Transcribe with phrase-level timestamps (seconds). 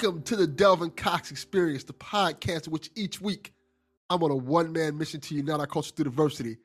[0.00, 3.52] Welcome to the Delvin Cox Experience, the podcast in which each week
[4.08, 6.58] I'm on a one man mission to unite our culture through diversity.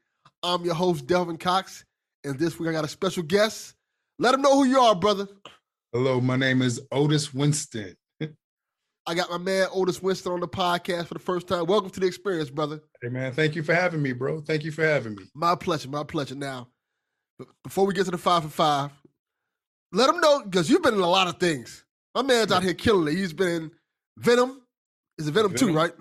[0.43, 1.83] I'm your host, Delvin Cox,
[2.23, 3.73] and this week I got a special guest.
[4.19, 5.27] Let them know who you are, brother.
[5.93, 7.95] Hello, my name is Otis Winston.
[8.21, 11.65] I got my man Otis Winston on the podcast for the first time.
[11.65, 12.81] Welcome to the experience, brother.
[13.01, 14.41] Hey, man, thank you for having me, bro.
[14.41, 15.23] Thank you for having me.
[15.33, 16.35] My pleasure, my pleasure.
[16.35, 16.67] Now,
[17.63, 18.91] before we get to the five for five,
[19.91, 21.82] let them know because you've been in a lot of things.
[22.15, 23.17] My man's out here killing it.
[23.17, 23.71] He's been in
[24.17, 24.61] Venom.
[25.17, 25.73] Is it Venom, Venom.
[25.73, 25.93] 2, right?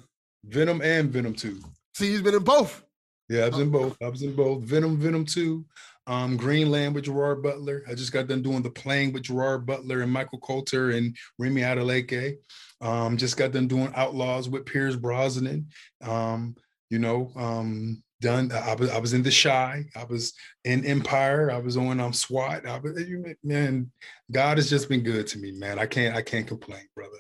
[0.45, 1.59] Venom and Venom 2.
[1.95, 2.83] See, he's been in both.
[3.29, 3.97] Yeah, I was in both.
[4.03, 4.63] I was in both.
[4.63, 5.65] Venom, Venom 2,
[6.07, 7.83] um, Greenland with Gerard Butler.
[7.89, 11.63] I just got done doing the Plane with Gerard Butler and Michael Colter and Remi
[11.63, 12.37] Adeleke.
[12.83, 15.69] Um, just got done doing Outlaws with Pierce Brosnan.
[16.03, 16.57] Um,
[16.91, 18.51] you know, um, done.
[18.53, 19.85] I was I was in The Chi.
[19.95, 20.33] I was
[20.65, 21.51] in Empire.
[21.51, 22.67] I was on um SWAT.
[22.67, 22.99] I was,
[23.45, 23.91] man,
[24.31, 25.79] God has just been good to me, man.
[25.79, 27.19] I can't I can't complain, brother.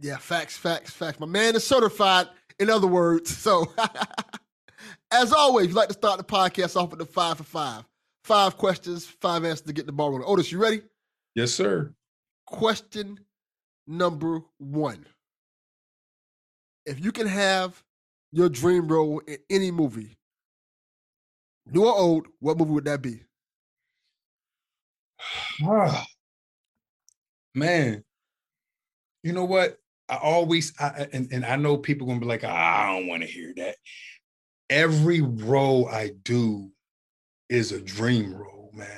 [0.00, 1.20] Yeah, facts, facts, facts.
[1.20, 3.36] My man is certified, in other words.
[3.36, 3.66] So,
[5.10, 7.84] as always, we like to start the podcast off with the five for five.
[8.24, 10.24] Five questions, five answers to get the ball rolling.
[10.26, 10.82] Otis, you ready?
[11.34, 11.92] Yes, sir.
[12.46, 13.20] Question
[13.86, 15.06] number one.
[16.86, 17.82] If you can have
[18.32, 20.15] your dream role in any movie,
[21.66, 23.22] new or old, what movie would that be?
[27.54, 28.04] man,
[29.22, 29.78] you know what?
[30.08, 33.22] I always I, and, and I know people gonna be like, ah, I don't want
[33.22, 33.76] to hear that.
[34.70, 36.70] Every role I do
[37.48, 38.88] is a dream role, man.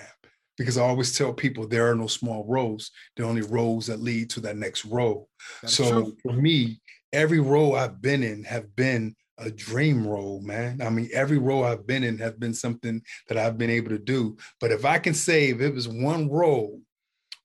[0.57, 2.91] Because I always tell people there are no small roles.
[3.17, 5.29] There are only roles that lead to that next role.
[5.63, 6.17] That's so true.
[6.23, 6.81] for me,
[7.13, 10.81] every role I've been in have been a dream role, man.
[10.83, 13.99] I mean, every role I've been in has been something that I've been able to
[13.99, 14.37] do.
[14.61, 16.81] But if I can say if it was one role,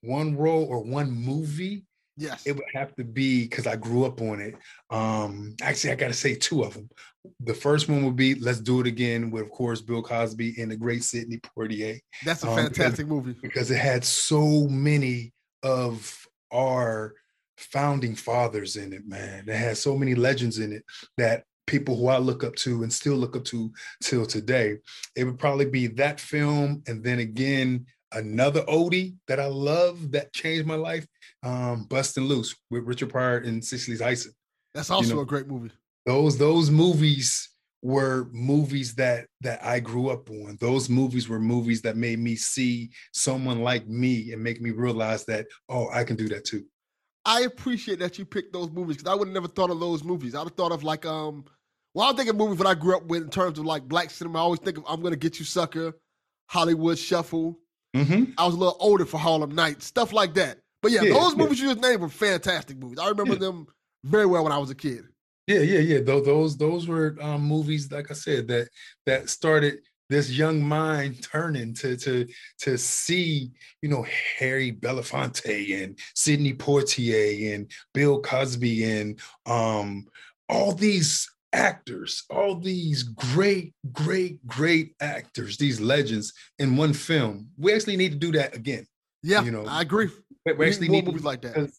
[0.02, 2.46] one role or one movie, Yes.
[2.46, 4.53] it would have to be because I grew up on it.
[4.92, 6.88] Um, actually, I got to say two of them.
[7.40, 10.70] The first one would be "Let's Do It Again" with, of course, Bill Cosby and
[10.70, 13.36] the great Sidney Poitier, That's a um, fantastic movie.
[13.42, 15.34] because it had so many
[15.64, 17.16] of our
[17.58, 19.08] founding fathers in it.
[19.08, 20.84] Man, it had so many legends in it
[21.18, 24.78] that people who I look up to and still look up to till today.
[25.16, 30.34] It would probably be that film, and then again another Odie that I love that
[30.34, 31.07] changed my life,
[31.41, 34.34] um, "Bustin' Loose" with Richard Pryor and Cicely Tyson
[34.73, 35.72] That's also know, a great movie.
[36.06, 37.50] those those movies
[37.81, 40.57] were movies that that I grew up on.
[40.59, 45.25] Those movies were movies that made me see someone like me and make me realize
[45.25, 46.66] that oh, I can do that too.
[47.25, 50.03] I appreciate that you picked those movies because I would have never thought of those
[50.03, 50.35] movies.
[50.35, 51.45] I would have thought of like um
[51.95, 54.09] well, I think of movies that I grew up with in terms of like black
[54.09, 54.39] cinema.
[54.39, 55.94] I always think of I'm gonna get you sucker,
[56.50, 57.59] Hollywood Shuffle.
[57.95, 58.31] Mm-hmm.
[58.38, 60.57] I was a little older for Harlem Nights, stuff like that.
[60.81, 61.38] But yeah, Yeah, those yeah.
[61.44, 63.00] movies you just named were fantastic movies.
[63.00, 63.40] I remember Yeah.
[63.40, 63.67] them
[64.03, 65.05] very well when I was a kid.
[65.47, 66.00] Yeah, yeah, yeah.
[66.00, 68.69] Those those those were um, movies, like I said, that
[69.05, 69.79] that started
[70.13, 72.28] this young mind turning to to
[72.59, 73.50] to see,
[73.81, 74.06] you know,
[74.38, 80.05] Harry Belafonte and Sidney Poitier and Bill Cosby and um
[80.49, 87.47] all these actors, all these great, great, great actors, these legends in one film.
[87.58, 88.85] We actually need to do that again.
[89.22, 90.09] Yeah, You know, I agree.
[90.46, 91.72] We We actually need movies like that.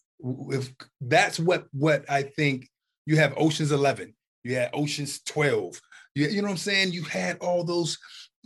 [0.49, 2.67] if that's what what I think
[3.05, 4.13] you have Ocean's 11,
[4.43, 5.79] you had Ocean's 12.
[6.15, 6.93] You, you know what I'm saying?
[6.93, 7.97] You had all those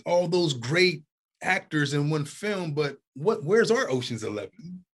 [0.06, 1.04] all those great
[1.42, 4.52] actors in one film, but what where's our Ocean's 11?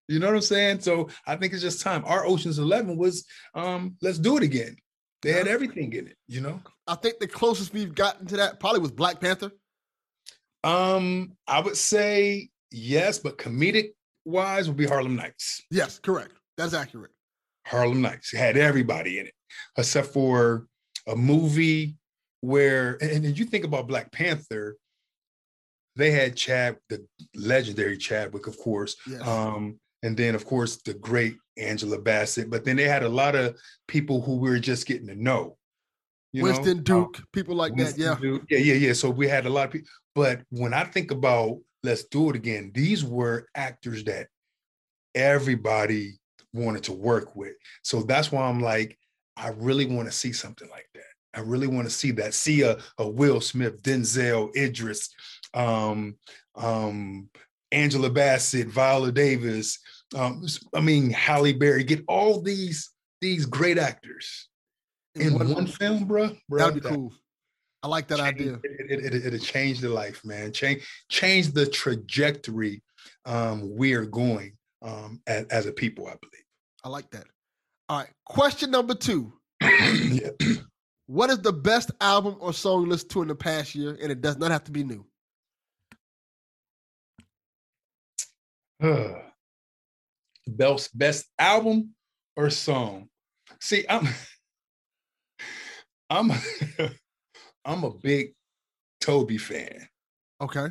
[0.08, 0.82] You know what I'm saying?
[0.82, 2.04] So I think it's just time.
[2.06, 4.78] Our Ocean's 11 was um let's do it again.
[5.22, 6.62] They had everything in it, you know?
[6.86, 9.52] I think the closest we've gotten to that probably was Black Panther.
[10.64, 13.92] Um I would say yes, but comedic
[14.26, 15.62] wise would be Harlem Nights.
[15.72, 16.34] Yes, correct.
[16.58, 17.12] That's accurate.
[17.66, 18.34] Harlem Nights.
[18.34, 19.34] It had everybody in it,
[19.78, 20.68] except for
[21.08, 21.98] a movie
[22.42, 24.78] where, and, and you think about Black Panther,
[25.96, 27.06] they had Chad, the
[27.36, 29.22] legendary Chadwick, of course, Yes.
[29.22, 32.50] um, and then of course the great Angela Bassett.
[32.50, 33.58] But then they had a lot of
[33.88, 35.58] people who we were just getting to know.
[36.34, 36.48] you know?
[36.52, 37.98] Winston Um, Duke, people like that.
[37.98, 38.18] Yeah.
[38.20, 38.44] Duke.
[38.50, 38.94] Yeah, yeah, yeah.
[38.94, 39.88] So we had a lot of people.
[40.14, 44.28] But when I think about let's do it again, these were actors that
[45.14, 46.20] everybody
[46.54, 47.54] wanted to work with.
[47.84, 48.98] So that's why I'm like,
[49.38, 51.04] I really want to see something like that.
[51.34, 52.34] I really want to see that.
[52.34, 55.10] See a, a Will Smith, Denzel, Idris,
[55.56, 56.16] um,
[56.56, 57.30] um,
[57.72, 59.80] Angela Bassett, Viola Davis.
[60.16, 61.84] Um, I mean, Halle Berry.
[61.84, 62.92] Get all these
[63.22, 64.50] these great actors
[65.16, 66.36] in one, film, bro.
[66.50, 67.14] That'd be cool.
[67.82, 68.60] I like that idea.
[68.64, 70.52] It, it, it, it'll change the life, man.
[70.52, 72.84] Change change the trajectory
[73.26, 76.44] um, we're going um, as, as a people, I believe.
[76.84, 77.26] I like that.
[77.90, 78.10] All right.
[78.26, 79.34] Question number two.
[79.62, 80.30] yeah.
[81.08, 83.98] What is the best album or song you listened to in the past year?
[84.02, 85.06] And it does not have to be new.
[90.48, 91.96] Best best album
[92.36, 93.10] or song.
[93.60, 94.08] See, I'm
[96.10, 96.32] I'm
[97.66, 98.34] I'm a big
[99.02, 99.88] Tobe fan.
[100.42, 100.68] Okay.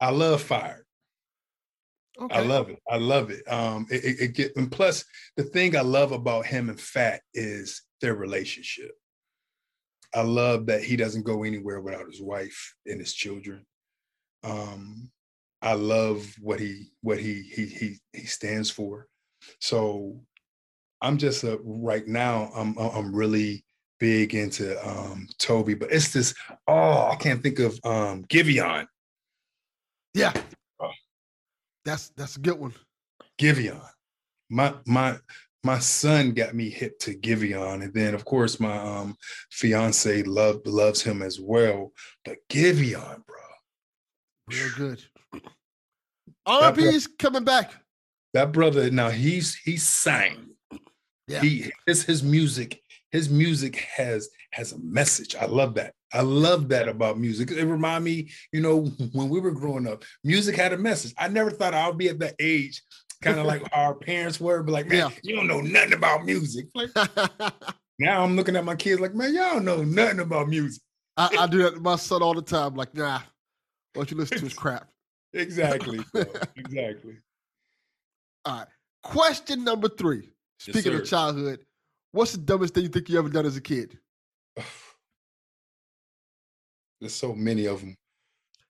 [0.00, 0.84] I love Fire.
[2.20, 2.34] Okay.
[2.34, 2.80] I love it.
[2.88, 3.50] I love it.
[3.50, 5.04] Um, it, it, it get and plus
[5.36, 8.92] the thing I love about him and Fat is their relationship.
[10.14, 13.66] I love that he doesn't go anywhere without his wife and his children.
[14.42, 15.10] Um,
[15.62, 19.06] I love what he what he he he he stands for.
[19.60, 20.20] So
[21.00, 23.64] I'm just a right now I'm I'm really
[23.98, 26.34] big into um Tobe, but it's this
[26.66, 28.86] oh I can't think of um Giveon.
[30.14, 30.32] Yeah.
[30.80, 30.90] Oh.
[31.84, 32.74] That's that's a good one.
[33.38, 33.80] Giveon.
[34.50, 35.18] My my
[35.64, 39.16] my son got me hip to Giveon, and then of course my um
[39.50, 41.92] fiance love loves him as well.
[42.24, 43.36] But Giveon, bro,
[44.48, 45.04] Real good.
[46.48, 47.72] RP's coming back.
[48.34, 50.46] that brother now he's he sang.
[51.26, 51.40] Yeah.
[51.40, 52.80] He his his music
[53.10, 55.34] his music has has a message.
[55.36, 55.92] I love that.
[56.12, 57.50] I love that about music.
[57.50, 61.12] It remind me, you know, when we were growing up, music had a message.
[61.18, 62.82] I never thought I would be at that age,
[63.22, 65.10] kind of like our parents were, but like, man, Yeah.
[65.22, 66.66] you don't know nothing about music.
[66.74, 66.90] Like
[67.98, 70.82] now I'm looking at my kids like, man, y'all know nothing about music.
[71.18, 72.74] I, I do that to my son all the time.
[72.74, 73.20] Like, nah,
[73.94, 74.88] what you listen to is crap.
[75.32, 76.00] Exactly.
[76.12, 76.24] bro.
[76.56, 77.16] exactly.
[78.44, 78.66] All right.
[79.02, 80.30] Question number three.
[80.58, 81.00] Speaking sir.
[81.02, 81.60] of childhood,
[82.12, 83.98] what's the dumbest thing you think you ever done as a kid?
[87.00, 87.96] There's so many of them.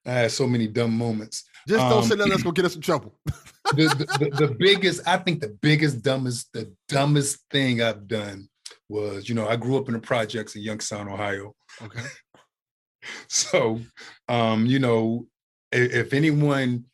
[0.05, 1.45] I had so many dumb moments.
[1.67, 3.19] Just don't Um, say nothing that's gonna get us in trouble.
[3.25, 8.49] the, the, the, the biggest, I think the biggest, dumbest, the dumbest thing I've done
[8.89, 11.55] was, you know, I grew up in the projects in Youngstown, Ohio.
[11.83, 12.01] Okay.
[13.29, 13.81] So,
[14.29, 15.27] um, you know,
[15.73, 16.85] if, anyone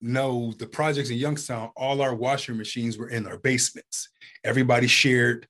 [0.00, 4.08] knows the projects in Youngstown, all our washing machines were in our basements.
[4.44, 5.46] Everybody shared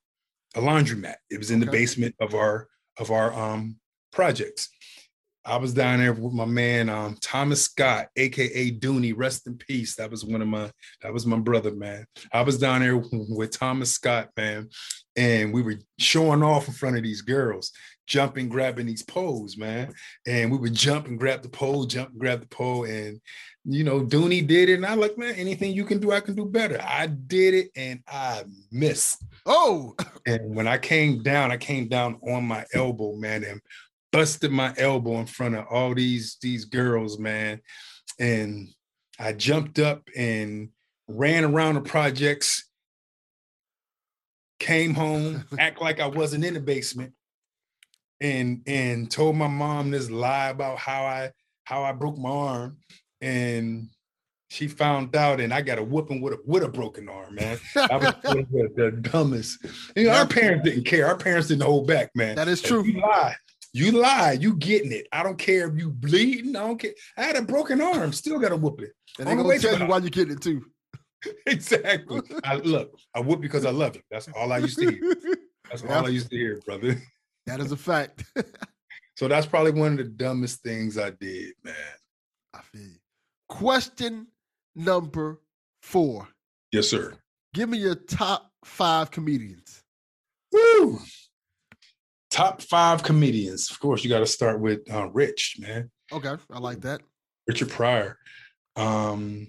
[0.55, 1.17] a laundromat.
[1.31, 2.69] It was in the basement of our
[2.99, 3.77] of our um
[4.13, 4.71] projects.
[5.45, 9.97] I was down there with my man um Thomas Scott, aka Dooney, rest in peace.
[9.97, 10.71] That was one of my
[11.03, 12.07] that was my brother, man.
[12.33, 14.69] I was down there with Thomas Scott, man,
[15.17, 17.73] and we were showing off in front of these girls,
[18.09, 19.93] jumping, grabbing these poles, man.
[20.27, 23.21] And we would jump and grab the pole, jump and grab the pole, and
[23.71, 26.35] you know, Dooney did it, and I like, man, anything you can do, I can
[26.35, 26.81] do better.
[26.83, 29.23] I did it, and I missed.
[29.45, 33.61] Oh, And when I came down, I came down on my elbow, man, and
[34.11, 37.61] busted my elbow in front of all these these girls, man.
[38.19, 38.69] And
[39.19, 40.71] I jumped up and
[41.09, 42.69] ran around the projects,
[44.61, 47.13] came home, act like I wasn't in the basement,
[48.21, 51.31] and and told my mom this lie about how I
[51.65, 52.79] how I broke my arm.
[53.21, 53.89] And
[54.51, 57.59] she found out, and I got a whooping with a with a broken arm, man.
[57.77, 59.59] I was the, the dumbest.
[59.95, 61.07] You know, our parents didn't care.
[61.07, 62.37] Our parents didn't hold back, man.
[62.37, 62.85] that is If true.
[62.85, 63.37] You lie.
[63.75, 64.33] You lie.
[64.33, 65.07] You getting it.
[65.13, 66.57] I don't care if you bleeding.
[66.57, 66.95] I don't care.
[67.17, 68.13] I had a broken arm.
[68.13, 68.89] Still got a whooping.
[69.19, 70.65] And they on gonna tell you why you getting it too.
[71.47, 72.23] exactly.
[72.45, 72.99] I look.
[73.15, 74.03] I whoop because I love you.
[74.11, 75.17] That's all I used to hear.
[75.69, 77.01] That's all I used to hear, brother.
[77.49, 78.25] That is a fact.
[79.19, 81.75] So that's probably one of the dumbest things I did, man.
[82.55, 82.99] I feel you.
[83.49, 84.29] Question
[84.77, 85.41] number
[85.83, 86.29] four.
[86.71, 87.15] Yes, sir.
[87.53, 89.83] Give me your top five comedians.
[90.53, 91.01] Woo!
[92.31, 93.73] Top five comedians.
[93.73, 95.91] Of course, you got to start with uh, Rich, man.
[96.13, 97.01] Okay, I like that.
[97.49, 98.17] Richard Pryor.
[98.77, 99.49] Um,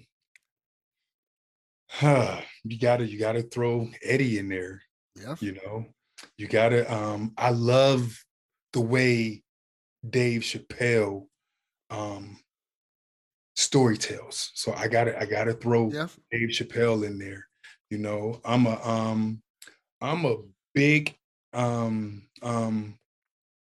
[1.88, 4.82] huh, you gotta you gotta throw Eddie in there.
[5.14, 5.36] Yeah.
[5.38, 5.86] You know,
[6.36, 6.92] you gotta.
[6.92, 8.16] Um, I love
[8.72, 9.42] the way
[10.08, 11.26] Dave Chappelle
[11.90, 12.38] um
[13.56, 14.52] story tells.
[14.54, 16.08] So I gotta I gotta throw Yeah.
[16.30, 17.46] Dave Chappelle in there.
[17.90, 19.42] You know, I'm a um
[20.00, 20.36] I'm a
[20.74, 21.16] big
[21.52, 22.98] um um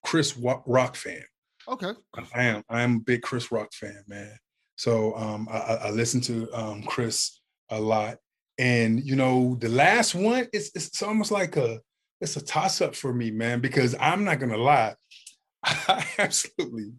[0.03, 1.23] Chris Rock fan.
[1.67, 1.91] Okay.
[2.33, 2.63] I am.
[2.69, 4.37] I am a big Chris Rock fan, man.
[4.77, 8.17] So um, I, I listen to um, Chris a lot,
[8.59, 11.79] and you know, the last one is it's, it's almost like a
[12.21, 13.59] it's a toss up for me, man.
[13.59, 14.95] Because I'm not gonna lie,
[15.63, 16.93] I absolutely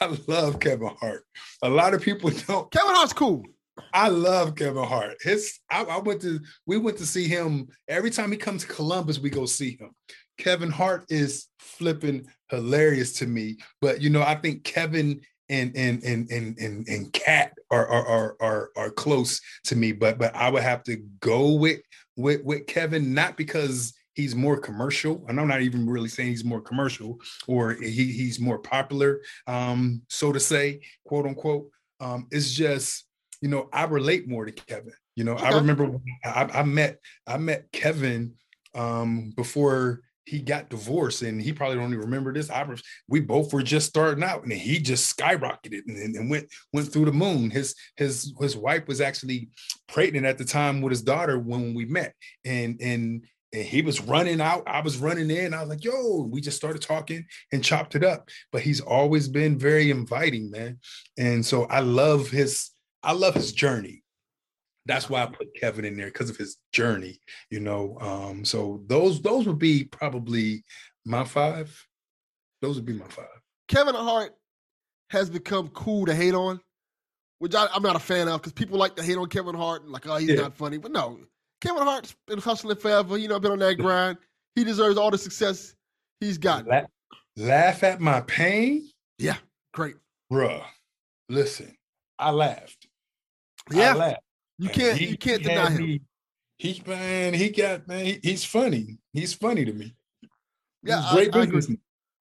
[0.00, 1.24] I love Kevin Hart.
[1.62, 2.70] A lot of people don't.
[2.70, 3.44] Kevin Hart's cool.
[3.92, 5.16] I love Kevin Hart.
[5.20, 8.72] His I, I went to we went to see him every time he comes to
[8.72, 9.18] Columbus.
[9.18, 9.90] We go see him.
[10.38, 13.58] Kevin Hart is flipping hilarious to me.
[13.80, 18.06] But you know, I think Kevin and and and and and, and Katt are, are
[18.06, 21.80] are are are close to me, but but I would have to go with
[22.16, 26.44] with with Kevin, not because he's more commercial, and I'm not even really saying he's
[26.44, 31.70] more commercial or he, he's more popular, um, so to say, quote unquote.
[32.00, 33.04] Um, it's just
[33.40, 34.92] you know I relate more to Kevin.
[35.14, 35.46] You know, okay.
[35.46, 38.34] I remember I, I met I met Kevin
[38.74, 42.50] um, before he got divorced and he probably don't even remember this.
[42.50, 46.48] I was, we both were just starting out and he just skyrocketed and, and, went
[46.74, 47.50] went through the moon.
[47.50, 49.48] His his his wife was actually
[49.88, 52.12] pregnant at the time with his daughter when we met.
[52.44, 54.62] And and and he was running out.
[54.66, 55.54] I was running in.
[55.54, 58.28] I was like, yo, we just started talking and chopped it up.
[58.52, 60.78] But he's always been very inviting, man.
[61.16, 62.70] And so I love his,
[63.02, 64.02] I love his journey
[64.88, 67.98] that's why I put Kevin in there because of his journey, you know.
[68.00, 70.64] Um, so those those would be probably
[71.04, 71.86] my five.
[72.62, 73.26] Those would be my five.
[73.68, 74.34] Kevin Hart
[75.10, 76.58] has become cool to hate on,
[77.38, 79.82] which I, am not a fan of because people like to hate on Kevin Hart
[79.82, 80.36] and like, oh, he's yeah.
[80.36, 80.78] not funny.
[80.78, 81.18] But no,
[81.60, 83.18] Kevin Hart's been hustling forever.
[83.18, 84.18] You know, been on that grind.
[84.54, 85.74] He deserves all the success
[86.20, 86.66] he's got.
[86.66, 86.86] Laugh,
[87.36, 88.88] laugh at my pain.
[89.18, 89.36] Yeah,
[89.72, 89.96] great,
[90.32, 90.62] bruh.
[91.28, 91.76] Listen,
[92.18, 92.88] I laughed.
[93.70, 94.22] Yeah, I laughed.
[94.58, 95.82] You can't he, you can't deny him.
[95.82, 96.00] Me,
[96.58, 98.98] he man, he got man, he, he's funny.
[99.12, 99.94] He's funny to me.
[100.82, 101.78] Yeah, great I, businessman.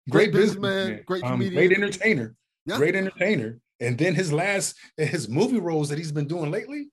[0.10, 2.78] Great, great businessman, great um, comedian, great entertainer, yeah.
[2.78, 3.60] great entertainer.
[3.80, 6.90] And then his last his movie roles that he's been doing lately.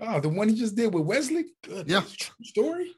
[0.00, 1.46] Oh, the one he just did with Wesley.
[1.64, 1.88] Good.
[1.88, 2.02] Yeah.
[2.42, 2.92] story.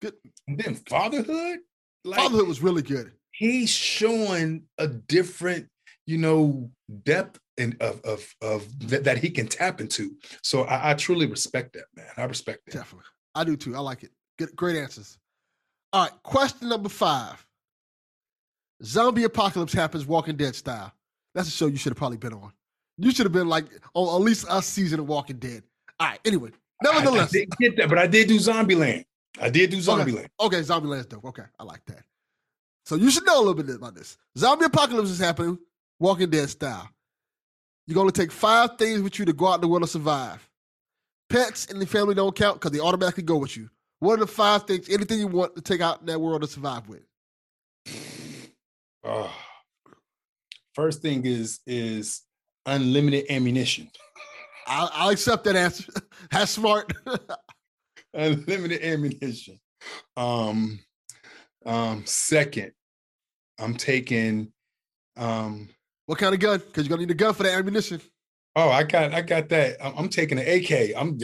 [0.00, 0.14] Good.
[0.48, 1.58] And then fatherhood.
[2.04, 3.12] Like, fatherhood was really good.
[3.32, 5.68] He's showing a different,
[6.06, 6.70] you know,
[7.04, 10.16] depth and of of of th- that he can tap into.
[10.42, 12.06] So I, I, truly respect that, man.
[12.16, 12.74] I respect that.
[12.74, 13.76] Definitely, I do too.
[13.76, 14.10] I like it.
[14.38, 15.18] Good, great answers.
[15.92, 17.44] All right, question number five.
[18.82, 20.92] Zombie apocalypse happens, Walking Dead style.
[21.34, 22.52] That's a show you should have probably been on.
[22.98, 25.62] You should have been like on at least a season of Walking Dead.
[26.02, 26.20] All right.
[26.24, 26.50] Anyway,
[26.82, 29.04] nevertheless, I, I didn't get that, but I did do Zombieland.
[29.40, 30.26] I did do Zombieland.
[30.40, 31.24] Okay, okay Zombieland's dope.
[31.26, 32.02] Okay, I like that.
[32.84, 34.18] So you should know a little bit about this.
[34.36, 35.58] Zombie apocalypse is happening,
[36.00, 36.88] Walking Dead style.
[37.86, 39.88] You're going to take five things with you to go out in the world to
[39.88, 40.48] survive.
[41.30, 43.70] Pets and the family don't count because they automatically go with you.
[44.00, 46.48] What are the five things, anything you want to take out in that world to
[46.48, 47.02] survive with?
[49.04, 49.32] Oh.
[50.74, 52.22] First thing is is
[52.66, 53.90] unlimited ammunition.
[54.66, 55.92] I'll, I'll accept that answer.
[56.30, 56.92] That's smart.
[58.14, 59.58] unlimited ammunition.
[60.16, 60.80] Um,
[61.64, 62.72] um, second,
[63.58, 64.52] I'm taking
[65.16, 65.68] um
[66.06, 66.58] what kind of gun?
[66.58, 68.00] Because you're gonna need a gun for the ammunition.
[68.54, 69.78] Oh, I got, I got that.
[69.82, 70.94] I'm, I'm taking an AK.
[70.94, 71.18] I'm,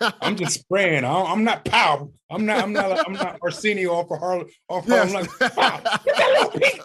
[0.20, 1.02] I'm just spraying.
[1.02, 2.10] I'm, not pow.
[2.30, 4.46] I'm not, I'm not, I'm not Arsenio off of Harlem.
[4.68, 5.12] Off yes.
[5.12, 5.30] Harlem.
[5.40, 6.82] Like,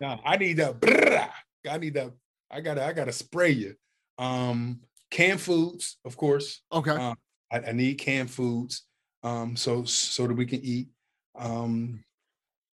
[0.00, 1.30] no, I need that.
[1.68, 2.12] I need that.
[2.50, 3.74] I gotta, I gotta spray you.
[4.18, 6.62] Um, canned foods, of course.
[6.72, 6.90] Okay.
[6.90, 7.16] Um,
[7.52, 8.86] I, I, need canned foods.
[9.22, 10.88] Um, so so that we can eat.
[11.36, 12.04] Um,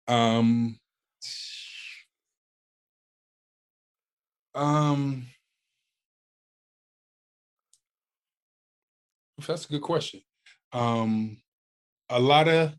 [0.09, 0.77] um,
[4.55, 5.27] Um,
[9.47, 10.21] that's a good question.
[10.73, 11.39] Um,
[12.09, 12.75] a lot of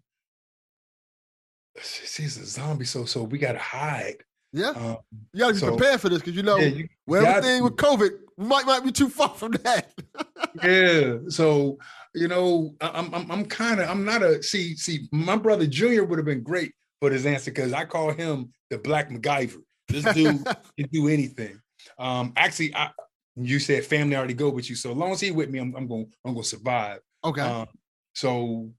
[1.82, 4.18] she's a zombie, so so we gotta hide.
[4.54, 4.98] Yeah, um,
[5.34, 7.78] you gotta be so, prepared for this because you know yeah, you with everything with
[7.78, 9.94] COVID, might might be too far from that.
[10.64, 11.78] yeah, so
[12.14, 16.04] you know, I'm I'm, I'm kind of I'm not a see see my brother Junior
[16.04, 19.62] would have been great for this answer because I call him the Black MacGyver.
[19.88, 20.46] This dude
[20.78, 21.60] can do anything.
[21.98, 22.90] Um, actually, I,
[23.36, 25.74] you said family already go with you, so as long as he with me, I'm,
[25.76, 27.00] I'm going I'm going to survive.
[27.24, 27.42] Okay.
[27.42, 27.68] Um,
[28.14, 28.70] so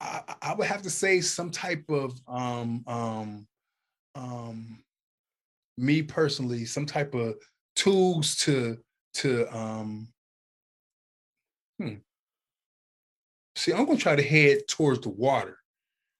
[0.00, 3.46] I, I would have to say some type of um um
[4.14, 4.82] um
[5.80, 7.34] me personally, some type of
[7.76, 8.78] tools to
[9.14, 10.08] to um
[11.78, 11.94] hmm.
[13.56, 15.58] See, I'm gonna try to head towards the water.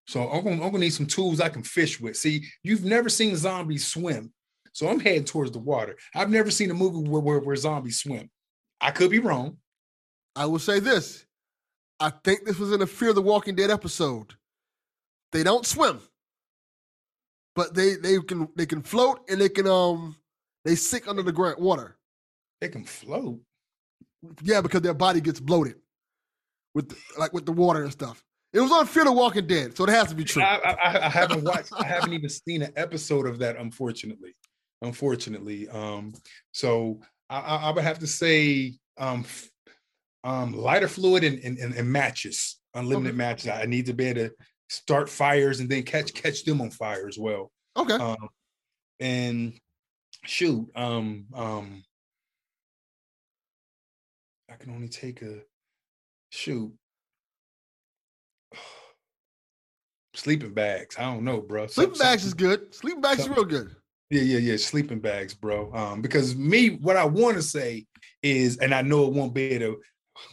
[0.06, 2.16] So I'm gonna, I'm gonna need some tools I can fish with.
[2.16, 4.32] See, you've never seen zombies swim.
[4.72, 5.96] So I'm heading towards the water.
[6.14, 8.30] I've never seen a movie where, where, where zombies swim.
[8.80, 9.58] I could be wrong.
[10.36, 11.24] I will say this.
[11.98, 14.34] I think this was in a Fear of the Walking Dead episode.
[15.32, 16.00] They don't swim,
[17.60, 20.16] but they they can they can float and they can um
[20.64, 21.98] they sink under the ground water.
[22.60, 23.40] They can float.
[24.42, 25.76] Yeah, because their body gets bloated
[26.74, 28.22] with the, like with the water and stuff.
[28.52, 30.42] It was on Fear the Walking Dead, so it has to be true.
[30.42, 31.72] I, I, I haven't watched.
[31.78, 34.34] I haven't even seen an episode of that, unfortunately
[34.82, 35.68] unfortunately.
[35.68, 36.14] Um,
[36.52, 39.24] so I, I, would have to say um,
[40.24, 43.18] um, lighter fluid and, and, and matches, unlimited okay.
[43.18, 43.48] matches.
[43.48, 44.32] I need to be able to
[44.70, 47.50] start fires and then catch catch them on fire as well.
[47.76, 47.94] Okay.
[47.94, 48.28] Um,
[49.00, 49.52] and
[50.24, 51.82] shoot, um, um,
[54.50, 55.40] I can only take a
[56.30, 56.72] shoot.
[60.14, 60.96] Sleeping bags.
[60.98, 61.66] I don't know, bro.
[61.66, 62.74] Sleeping bags is good.
[62.74, 63.74] Sleeping bags is real good.
[64.10, 64.56] Yeah, yeah, yeah.
[64.56, 65.72] Sleeping bags, bro.
[65.72, 67.86] Um, because me, what I want to say
[68.22, 69.80] is, and I know it won't be able to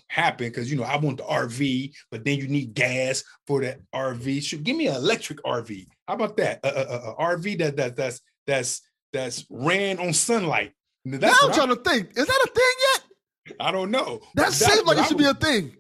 [0.10, 3.79] happen because you know I want the RV, but then you need gas for that
[3.94, 4.44] RV.
[4.44, 5.88] Should give me an electric RV.
[6.08, 6.60] How about that?
[6.63, 8.82] A, a, a RV that that that's that's
[9.13, 10.74] that's ran on sunlight.
[11.06, 12.10] That's now I'm trying I, to think.
[12.17, 13.58] Is that a thing yet?
[13.60, 14.20] I don't know.
[14.36, 15.75] That seems like it should would, be a thing.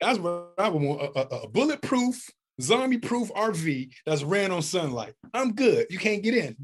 [0.00, 1.02] That's what I would want.
[1.16, 2.28] A, a, bulletproof,
[2.60, 5.14] zombie-proof RV that's ran on sunlight.
[5.32, 5.86] I'm good.
[5.90, 6.56] You can't get in.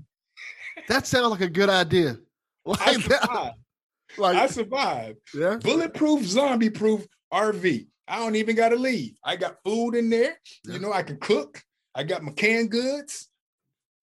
[0.89, 2.19] That sounds like a good idea.
[2.65, 3.55] Like I survived.
[4.19, 5.19] Like, I survived.
[5.35, 5.57] Yeah.
[5.57, 7.87] Bulletproof, zombie-proof RV.
[8.09, 9.17] I don't even got to leave.
[9.25, 10.37] I got food in there.
[10.65, 10.75] Yeah.
[10.75, 11.63] You know, I can cook.
[11.95, 13.29] I got my canned goods.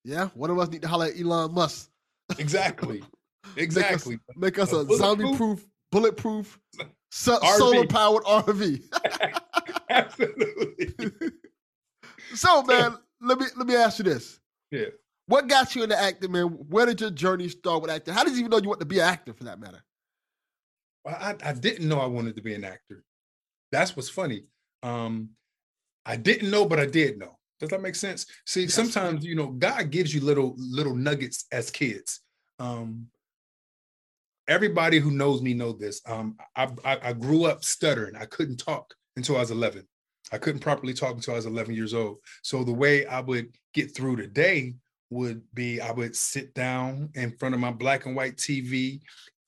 [0.04, 1.90] Yeah, one of us need to holler at Elon Musk.
[2.38, 3.04] Exactly.
[3.56, 4.20] Exactly.
[4.36, 6.60] make us, make us a, a zombie-proof, bulletproof,
[7.12, 8.84] so, solar-powered RV.
[9.90, 10.94] Absolutely.
[12.34, 14.40] so, man, let me let me ask you this.
[14.72, 14.88] Yeah.
[15.28, 16.48] What got you into acting, man?
[16.48, 18.14] Where did your journey start with acting?
[18.14, 19.82] How did you even know you want to be an actor, for that matter?
[21.04, 23.04] Well, I, I didn't know I wanted to be an actor.
[23.72, 24.46] That's what's funny.
[24.82, 25.30] Um,
[26.06, 27.38] I didn't know, but I did know.
[27.60, 28.26] Does that make sense?
[28.46, 28.74] See, yes.
[28.74, 32.22] sometimes you know God gives you little little nuggets as kids.
[32.60, 33.08] Um,
[34.48, 36.02] everybody who knows me know this.
[36.06, 38.16] Um, I, I, I grew up stuttering.
[38.16, 39.88] I couldn't talk until I was 11.
[40.32, 42.18] I couldn't properly talk until I was 11 years old.
[42.42, 44.74] So the way I would get through the day
[45.10, 49.00] would be I would sit down in front of my black and white TV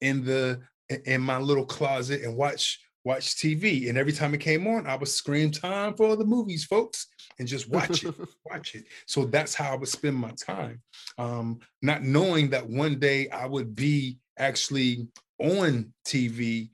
[0.02, 3.88] in the in my little closet and watch watch TV.
[3.88, 7.48] And every time it came on, I would scream time for the movies, folks, and
[7.48, 8.86] just watch it, watch it.
[9.06, 10.82] So that's how I would spend my time.
[11.18, 15.08] Um, not knowing that one day I would be actually
[15.40, 16.70] on TV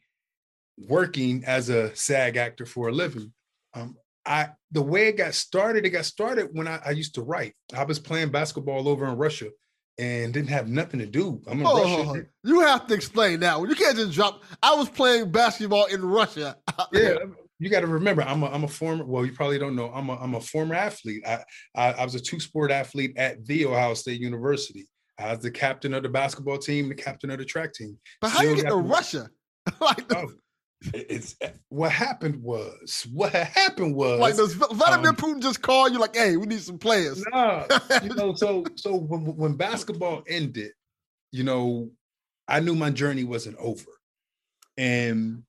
[0.77, 3.33] working as a SAG actor for a living.
[3.73, 7.23] Um, I the way it got started, it got started when I, I used to
[7.23, 7.53] write.
[7.75, 9.49] I was playing basketball over in Russia
[9.97, 11.41] and didn't have nothing to do.
[11.47, 12.25] I'm in oh, Russia.
[12.43, 13.69] You have to explain that one.
[13.69, 14.43] You can't just drop.
[14.63, 16.57] I was playing basketball in Russia.
[16.93, 17.15] yeah,
[17.59, 18.23] you got to remember.
[18.23, 19.05] I'm a I'm a former.
[19.05, 19.91] Well, you probably don't know.
[19.93, 21.23] I'm a I'm a former athlete.
[21.27, 21.43] I
[21.75, 24.87] I, I was a two sport athlete at the Ohio State University.
[25.19, 27.97] I was the captain of the basketball team, the captain of the track team.
[28.19, 29.29] But how Still you get to Russia?
[29.79, 30.31] like the, oh,
[30.93, 31.35] it's
[31.69, 36.15] what happened was what happened was like does Vladimir um, Putin just call you like,
[36.15, 37.23] hey, we need some players?
[37.31, 37.65] Nah,
[38.03, 40.71] you know, so so when when basketball ended,
[41.31, 41.89] you know,
[42.47, 43.85] I knew my journey wasn't over,
[44.77, 45.43] and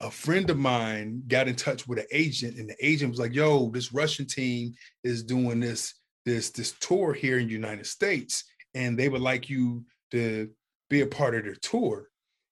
[0.00, 3.34] a friend of mine got in touch with an agent, and the agent was like,
[3.34, 5.94] "Yo, this Russian team is doing this
[6.24, 8.44] this this tour here in the United States,
[8.74, 10.50] and they would like you to
[10.88, 12.10] be a part of their tour."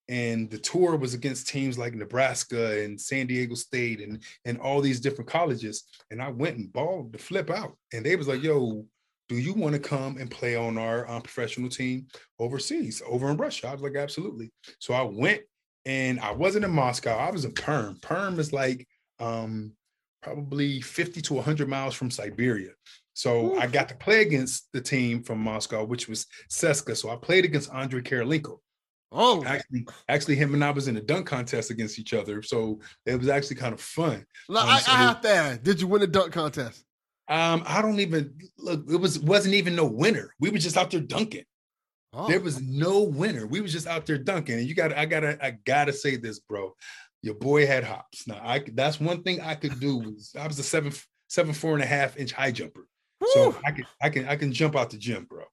[0.08, 4.80] And the tour was against teams like Nebraska and San Diego State and and all
[4.80, 5.84] these different colleges.
[6.10, 7.76] And I went and balled to flip out.
[7.92, 8.86] And they was like, "Yo,
[9.28, 12.06] do you want to come and play on our um, professional team
[12.38, 15.42] overseas, over in Russia?" I was like, "Absolutely." So I went,
[15.84, 17.16] and I wasn't in Moscow.
[17.16, 17.98] I was in Perm.
[18.00, 18.86] Perm is like
[19.20, 19.72] um,
[20.22, 22.70] probably 50 to 100 miles from Siberia.
[23.12, 23.58] So Ooh.
[23.58, 26.96] I got to play against the team from Moscow, which was CSKA.
[26.96, 28.58] So I played against Andrei Kirilenko.
[29.10, 32.80] Oh, actually, actually, him and I was in a dunk contest against each other, so
[33.06, 34.26] it was actually kind of fun.
[34.48, 36.84] Look, um, I, so I have to ask, did you win the dunk contest?
[37.28, 38.84] Um, I don't even look.
[38.90, 40.34] It was wasn't even no winner.
[40.40, 41.44] We were just out there dunking.
[42.12, 42.26] Oh.
[42.26, 43.46] There was no winner.
[43.46, 44.58] We was just out there dunking.
[44.58, 46.74] And you got, I gotta, I gotta say this, bro.
[47.22, 48.26] Your boy had hops.
[48.26, 50.92] Now, I that's one thing I could do was I was a seven,
[51.28, 52.86] seven, four and a half inch high jumper.
[53.20, 53.28] Woo.
[53.32, 55.44] So I can, I can, I can jump out the gym, bro.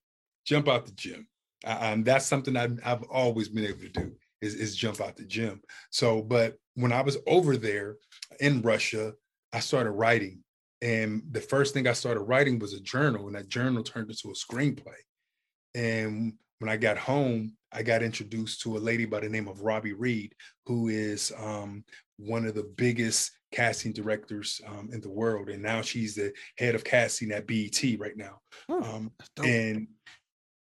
[0.45, 1.27] Jump out the gym
[1.65, 5.25] and that's something I've, I've always been able to do is, is jump out the
[5.25, 5.61] gym.
[5.89, 7.95] So, but when I was over there
[8.39, 9.13] in Russia,
[9.51, 10.43] I started writing.
[10.81, 14.29] And the first thing I started writing was a journal, and that journal turned into
[14.29, 14.93] a screenplay.
[15.73, 19.59] And when I got home, I got introduced to a lady by the name of
[19.59, 20.33] Robi Reed,
[20.65, 21.83] who is um,
[22.17, 25.49] one of the biggest casting directors um, in the world.
[25.49, 28.39] And now she's the head of casting at BET right now.
[28.69, 29.11] Hmm, um,
[29.43, 29.87] and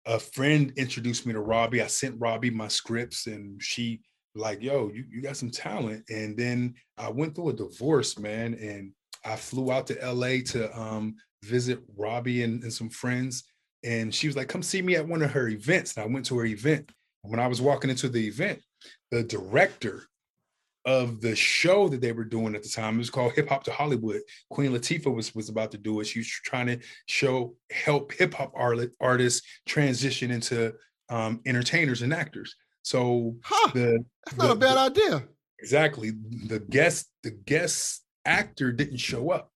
[0.06, 1.82] a friend introduced me to Robi.
[1.82, 4.00] I sent Robi my scripts and she
[4.34, 6.04] like, yo, you, you got some talent.
[6.08, 8.54] And then I went through a divorce, man.
[8.54, 8.92] And
[9.24, 13.44] I flew out to LA to um, visit Robi and, and some friends.
[13.84, 15.96] And she was like, come see me at one of her events.
[15.96, 16.90] And I went to her event.
[17.22, 18.60] And when I was walking into the event,
[19.10, 20.04] the director
[20.84, 22.96] of the show that they were doing at the time.
[22.96, 24.20] It was called Hip Hop to Hollywood.
[24.50, 26.06] Queen Latifah was was about to do it.
[26.06, 28.52] She was trying to show help hip hop
[29.00, 30.74] artists transition into
[31.08, 32.56] um, entertainers and actors.
[32.82, 33.70] So Huh.
[33.74, 35.28] the That's not a bad the- idea.
[35.60, 36.10] exactly
[36.46, 39.52] the guest the guest actor didn't show up,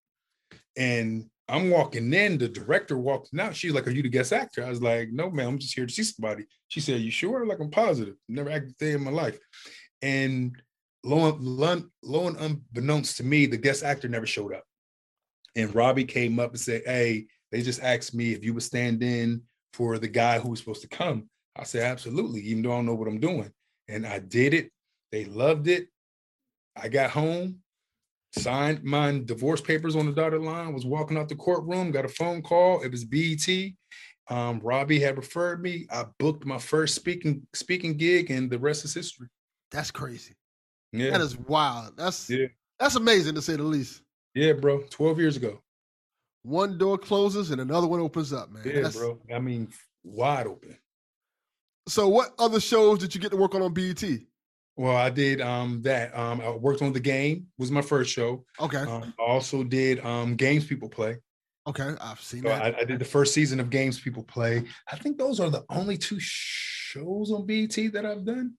[0.76, 2.38] and I'm walking in.
[2.38, 3.54] The director walked out.
[3.54, 5.46] She's like, "Are you the guest actor?" I was like, "No, man.
[5.48, 8.14] I'm just here to see somebody." She said, "You sure?" I'm like, "I'm positive.
[8.28, 9.38] Never acted a day in my life."
[10.02, 10.60] And
[11.06, 11.38] lo
[12.02, 14.64] lo and unbeknownst to me, the guest actor never showed up.
[15.54, 19.02] And Robi came up and said, Hey, they just asked me if you would stand
[19.02, 19.42] in
[19.72, 21.28] for the guy who was supposed to come.
[21.56, 23.50] I said, Absolutely, even though I don't know what I'm doing.
[23.88, 24.70] And I did it.
[25.12, 25.88] They loved it.
[26.76, 27.60] I got home,
[28.36, 32.08] signed my divorce papers on the dotted line, was walking out the courtroom, got a
[32.08, 32.82] phone call.
[32.82, 33.48] It was BET.
[34.28, 35.86] Um, Robi had referred me.
[35.90, 39.28] I booked my first speaking speaking gig, and the rest is history.
[39.70, 40.34] That's crazy.
[40.98, 41.10] Yeah.
[41.10, 41.96] That is wild.
[41.96, 42.46] That's Yeah.
[42.78, 44.02] that's amazing to say the least.
[44.34, 44.82] Yeah, bro.
[44.90, 45.60] 12 years ago.
[46.42, 48.62] One door closes and another one opens up, man.
[48.64, 49.18] Yeah, That's- bro.
[49.34, 49.68] I mean,
[50.04, 50.76] wide open.
[51.88, 54.02] So, what other shows did you get to work on on BET?
[54.76, 56.16] Well, I did um that.
[56.16, 58.44] Um, I worked on the game, was my first show.
[58.60, 61.18] Okay, Um, I also did um games people play.
[61.66, 62.76] okay, I've seen So that.
[62.76, 64.64] I, I did the first season of games people play.
[64.92, 68.52] I think those are the only two shows on BET that I've done.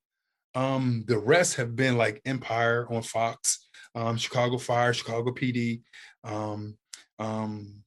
[0.57, 5.81] Um, the rest have been like Empire on Fox, um, Chicago Fire, Chicago PD,
[6.23, 6.75] um,
[7.19, 7.83] um,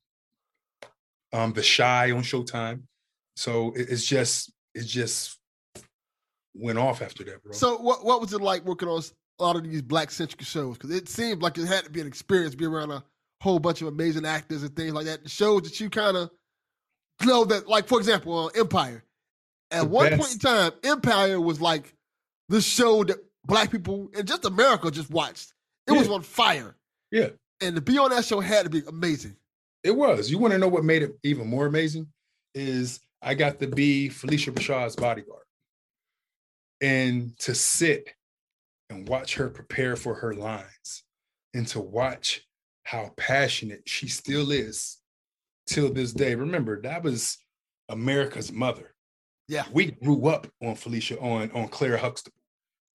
[1.33, 2.83] um, The Chi on Showtime.
[3.35, 5.37] So it- it's just it just
[6.54, 7.52] went off after that, bro.
[7.52, 9.02] So, what what was it like working on
[9.40, 10.76] a lot of these black centric shows?
[10.78, 13.02] Because it seemed like it had to be an experience, be around a
[13.40, 15.24] whole bunch of amazing actors and things like that.
[15.24, 16.30] The shows that you kind of
[17.24, 19.04] know that, like for example, uh, Empire.
[19.72, 21.96] At The one point in time, Empire was like
[22.50, 25.54] the show that black people and just America just watched.
[25.86, 26.76] It was on fire.
[27.10, 27.28] Yeah.
[27.60, 29.36] And to be on that show had to be amazing.
[29.84, 30.30] It was.
[30.30, 32.08] You want to know what made it even more amazing?
[32.54, 35.44] Is I got to be Phylicia Rashad's bodyguard.
[36.80, 38.10] And to sit
[38.88, 41.04] and watch her prepare for her lines
[41.54, 42.42] and to watch
[42.82, 44.98] how passionate she still is
[45.66, 46.34] till this day.
[46.34, 47.38] Remember, that was
[47.88, 48.94] America's mother.
[49.46, 49.64] Yeah.
[49.72, 52.39] We grew up on Phylicia, on, on Claire Huxtable.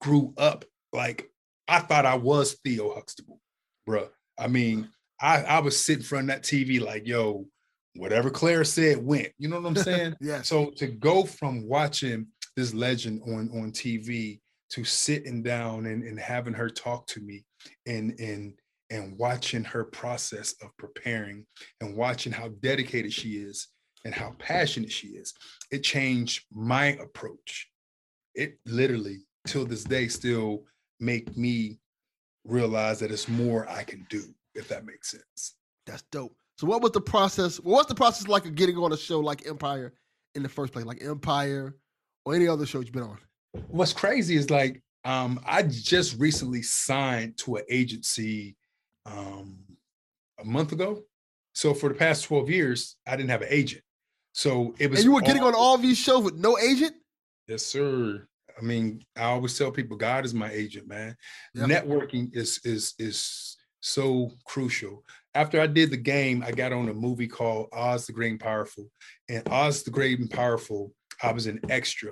[0.01, 1.29] Grew up like
[1.67, 3.39] I thought I was Theo Huxtable,
[3.88, 4.10] bruh.
[4.38, 4.89] I mean,
[5.21, 7.47] I, I was sitting in front of that TV like, yo,
[7.95, 9.29] whatever Claire said went.
[9.38, 10.15] You know what I'm saying?
[10.21, 10.41] yeah.
[10.41, 14.39] so to go from watching this legend on on TV
[14.71, 17.45] to sitting down and, and having her talk to me
[17.86, 18.53] and and
[18.91, 21.45] and watching her process of preparing
[21.81, 23.67] and watching how dedicated she is
[24.03, 25.34] and how passionate she is,
[25.71, 27.67] it changed my approach.
[28.36, 30.63] It literally till this day still
[30.99, 31.79] make me
[32.45, 35.55] realize that it's more I can do, if that makes sense.
[35.86, 36.36] That's dope.
[36.58, 37.60] So what was the process?
[37.60, 39.93] Well, what's the process like of getting on a show like Empire
[40.36, 41.75] in the first place, like Empire
[42.25, 43.19] or any other show you've been on?
[43.69, 48.55] what's crazy is like um I just recently signed to an agency
[49.05, 49.58] um
[50.39, 51.03] a month ago.
[51.53, 53.81] So for the past 12 years, I didn't have an agent.
[54.34, 56.93] So it was And you were getting on all these shows with no agent?
[57.47, 58.27] Yes, sir.
[58.57, 61.15] I mean, I always tell people God is my agent, man.
[61.53, 61.65] Yeah.
[61.65, 65.03] Networking is is is so crucial.
[65.33, 68.39] After I did the game, I got on a movie called Oz the Great and
[68.39, 68.89] Powerful.
[69.29, 72.11] And Oz the Great and Powerful, I was an extra.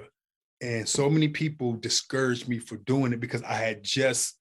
[0.62, 4.38] And so many people discouraged me for doing it because I had just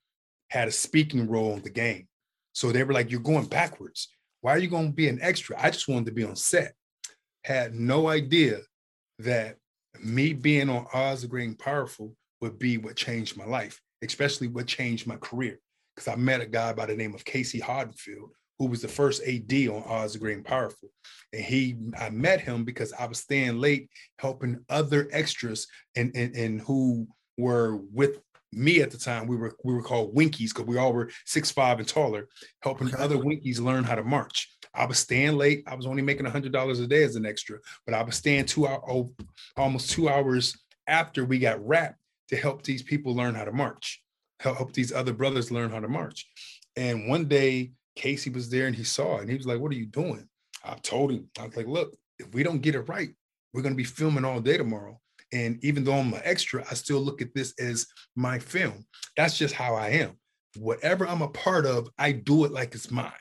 [0.50, 2.06] had a speaking role in the game.
[2.52, 4.08] So they were like, You're going backwards.
[4.40, 5.56] Why are you going to be an extra?
[5.60, 6.74] I just wanted to be on set.
[7.44, 8.58] Had no idea
[9.20, 9.56] that
[10.00, 14.48] me being on Oz the Great and Powerful would be what changed my life, especially
[14.48, 15.59] what changed my career.
[15.94, 19.22] Because I met a guy by the name of Casey Hoddenfield, who was the first
[19.24, 20.88] AD on Oz the Great and Powerful.
[21.33, 26.35] And he, I met him because I was staying late helping other extras and, and,
[26.35, 28.18] and who were with
[28.52, 29.26] me at the time.
[29.26, 32.28] We were we were called Winkies because we all were six five and taller,
[32.62, 33.02] helping Okay.
[33.02, 34.48] other Winkies learn how to march.
[34.74, 35.64] I was staying late.
[35.66, 38.46] I was only making hundred dollars a day as an extra, but I was staying
[38.46, 39.12] two hour, oh,
[39.56, 44.02] almost two hours after we got wrapped to help these people learn how to march,
[44.40, 46.26] help, help these other brothers learn how to march.
[46.76, 49.72] And one day, Casey was there and he saw it and he was like, What
[49.72, 50.26] are you doing?
[50.64, 53.10] I told him, I was like, Look, if we don't get it right,
[53.52, 54.98] we're going to be filming all day tomorrow.
[55.32, 58.84] And even though I'm an extra, I still look at this as my film.
[59.16, 60.18] That's just how I am.
[60.56, 63.12] Whatever I'm a part of, I do it like it's mine.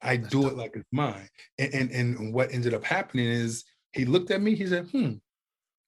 [0.00, 1.28] I do it like it's mine.
[1.58, 5.14] And, and and what ended up happening is he looked at me, he said, hmm,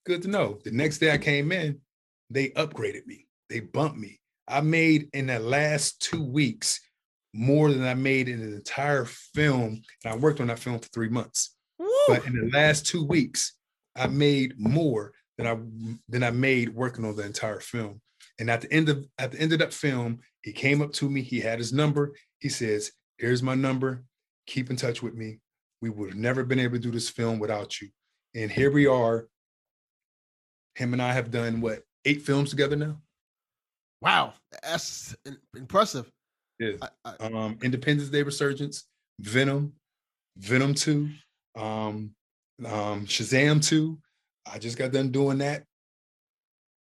[0.05, 0.59] good to know.
[0.65, 1.81] The next day I came in,
[2.29, 4.21] they upgraded me, they bumped me.
[4.49, 6.81] I made in the last two weeks
[7.33, 9.81] more than I made in an entire film.
[10.05, 11.55] And I worked on that film for three months.
[11.79, 11.89] Woo!
[12.09, 13.55] But in the last two weeks,
[13.97, 15.57] I made more than I
[16.09, 18.01] than I made working on the entire film.
[18.39, 21.09] And at the end of at the end of that film, he came up to
[21.09, 21.23] me.
[21.23, 22.15] He had his number.
[22.39, 24.05] He says, "Here's my number.
[24.47, 25.41] Keep in touch with me.
[25.83, 27.89] We would have never been able to do this film without you."
[28.35, 29.29] And here we are.
[30.77, 32.97] Him and I have done what eight films together now.
[34.01, 35.15] Wow, that's
[35.55, 36.11] impressive.
[36.59, 36.77] Yeah.
[37.21, 38.85] um, Independence Day Resurgence,
[39.19, 39.75] Venom,
[40.37, 41.11] Venom Two,
[41.57, 42.15] um,
[42.67, 43.99] um, Shazam Two.
[44.51, 45.65] I just got done doing that.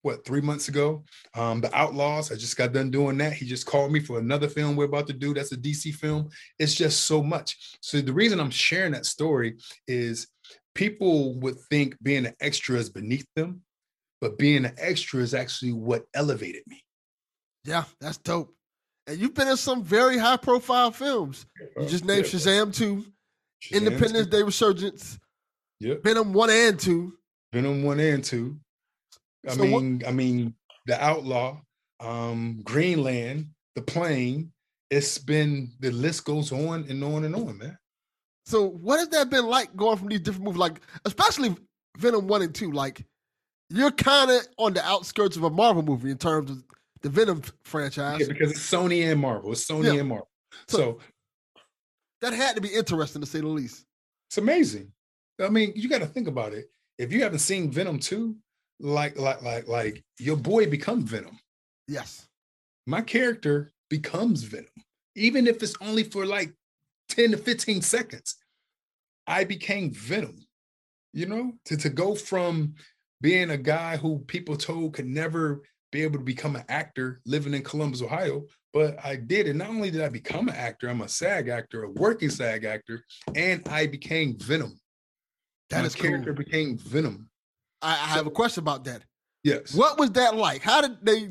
[0.03, 1.05] What three months ago?
[1.35, 2.31] Um, the Outlaws.
[2.31, 3.33] I just got done doing that.
[3.33, 5.35] He just called me for another film we're about to do.
[5.35, 6.29] That's a DC film.
[6.59, 7.77] It's just so much.
[7.81, 9.57] So the reason I'm sharing that story
[9.89, 10.29] is
[10.75, 13.63] people would think being an extra is beneath them,
[14.21, 16.85] but being an extra is actually what elevated me.
[17.65, 18.55] Yeah, that's dope.
[19.09, 21.47] And you've been in some very high profile films.
[21.77, 24.31] You just named yeah, Shazam 2, Shazam Independence 2.
[24.31, 25.19] Day Resurgence,
[25.81, 26.03] yep.
[26.03, 27.13] Venom 1 and 2.
[27.53, 28.57] Venom 1 and 2.
[29.49, 30.55] I so mean, what, I mean,
[30.87, 31.61] The Outlaw,
[32.01, 34.53] um, Greenland, The Plane.
[34.91, 37.77] It's been the list goes on and on and on, man.
[38.45, 41.57] So what has that been like going from these different movies, like especially
[41.99, 42.71] Venom 1 and 2?
[42.71, 43.05] Like
[43.71, 46.63] you're kind of on the outskirts of a Marvel movie in terms of
[47.03, 48.21] the Venom franchise.
[48.21, 49.53] Yeah, because it's Sony and Marvel.
[49.53, 50.01] It's Sony yeah.
[50.01, 50.29] and Marvel.
[50.69, 50.99] So, so,
[52.23, 53.85] that had to be interesting to say the least.
[54.31, 54.93] It's amazing.
[55.41, 56.67] I mean, you got to think about it.
[56.99, 58.35] If you haven't seen Venom 2,
[58.81, 61.39] like like like like your boy becomes Venom.
[61.89, 62.27] Yes.
[62.87, 64.71] My character becomes Venom.
[65.15, 66.53] Even if it's only for like
[67.09, 68.37] 10 to 15 seconds.
[69.27, 70.39] I became Venom.
[71.13, 72.75] You know, to, to go from
[73.23, 77.55] being a guy who people told could never be able to become an actor living
[77.55, 78.45] in Columbus, Ohio.
[78.75, 79.49] But I did.
[79.49, 82.65] And not only did I become an actor, I'm a SAG actor, a working SAG
[82.65, 83.03] actor,
[83.35, 84.79] and I became Venom.
[85.71, 86.45] That My character cool.
[86.45, 87.29] became Venom.
[87.83, 89.03] I, I so, have a question about that.
[89.43, 89.75] Yes.
[89.75, 90.63] What was that like?
[90.63, 91.29] How did they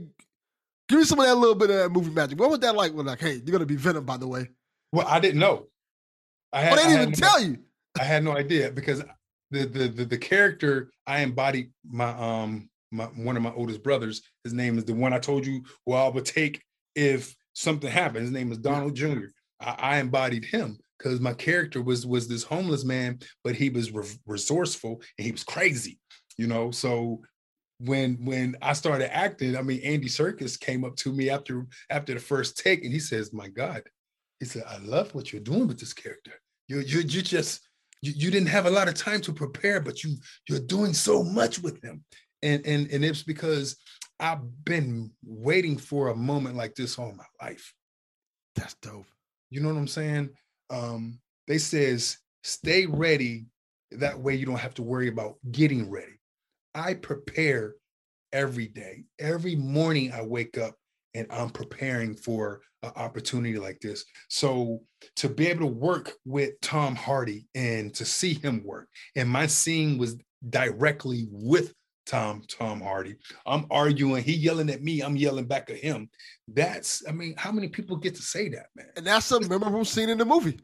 [0.87, 2.39] give me some of that little bit of that movie magic?
[2.39, 2.93] What was that like?
[2.93, 4.49] When like, hey, you're gonna be Venom, by the way.
[4.91, 5.67] Well, I didn't know.
[6.53, 7.57] I had, they didn't even no, tell you.
[7.99, 9.03] I had no idea because
[9.51, 14.21] the, the the the character I embodied my um my one of my oldest brothers.
[14.43, 16.61] His name is the one I told you who I would take
[16.95, 18.23] if something happened.
[18.23, 19.27] His name is Donald Jr.
[19.59, 23.91] I, I embodied him because my character was was this homeless man, but he was
[23.91, 25.99] re- resourceful and he was crazy,
[26.37, 26.71] you know.
[26.71, 27.21] So
[27.79, 32.13] when when I started acting, I mean, Andy Serkis came up to me after after
[32.13, 33.83] the first take, and he says, "My God,"
[34.39, 36.33] he said, "I love what you're doing with this character.
[36.67, 37.61] You you you just
[38.01, 40.15] you, you didn't have a lot of time to prepare, but you
[40.47, 42.03] you're doing so much with him."
[42.45, 43.75] and and and it's because
[44.19, 47.73] I've been waiting for a moment like this all my life.
[48.55, 49.07] That's dope.
[49.49, 50.29] You know what I'm saying?
[50.69, 53.45] Um, they says stay ready.
[53.91, 56.19] That way you don't have to worry about getting ready.
[56.73, 57.75] I prepare
[58.33, 59.03] every day.
[59.19, 60.75] Every morning I wake up
[61.13, 64.03] and I'm preparing for an opportunity like this.
[64.29, 64.81] So
[65.15, 69.47] to be able to work with Tom Hardy and to see him work, and my
[69.47, 70.17] scene was
[70.49, 71.73] directly with
[72.05, 73.15] Tom Tom Hardy.
[73.45, 76.09] I'm arguing, he yelling at me, I'm yelling back at him.
[76.47, 78.87] That's, I mean, how many people get to say that, man?
[78.95, 80.59] And that's a memorable scene in the movie.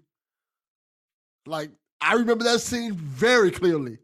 [1.46, 3.98] Like I remember that scene very clearly.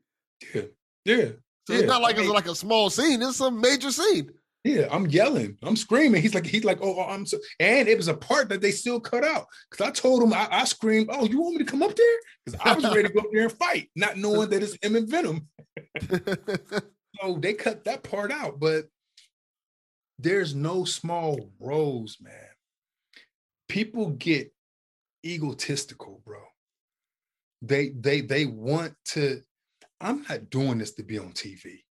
[0.53, 0.61] Yeah,
[1.05, 1.25] yeah.
[1.67, 1.79] So yeah.
[1.79, 4.31] it's not like it's like a small scene; it's a major scene.
[4.63, 6.21] Yeah, I'm yelling, I'm screaming.
[6.21, 8.71] He's like, he's like, oh, oh I'm so, and it was a part that they
[8.71, 11.71] still cut out because I told him, I, I screamed, oh, you want me to
[11.71, 12.17] come up there?
[12.45, 14.97] Because I was ready to go up there and fight, not knowing that it's him
[14.97, 15.47] and Venom.
[17.21, 18.85] So they cut that part out, but
[20.19, 22.33] there's no small roles, man.
[23.69, 24.51] People get
[25.25, 26.39] egotistical, bro.
[27.61, 29.41] They they they want to.
[29.99, 31.83] I'm not doing this to be on TV.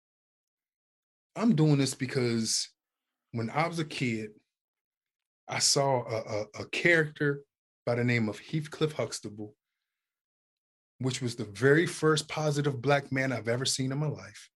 [1.35, 2.69] I'm doing this because
[3.31, 4.29] when I was a kid,
[5.49, 7.41] I saw a, a, a character
[7.85, 9.53] by the name of Heathcliff Huxtable,
[10.99, 14.49] which was the very first positive black man I've ever seen in my life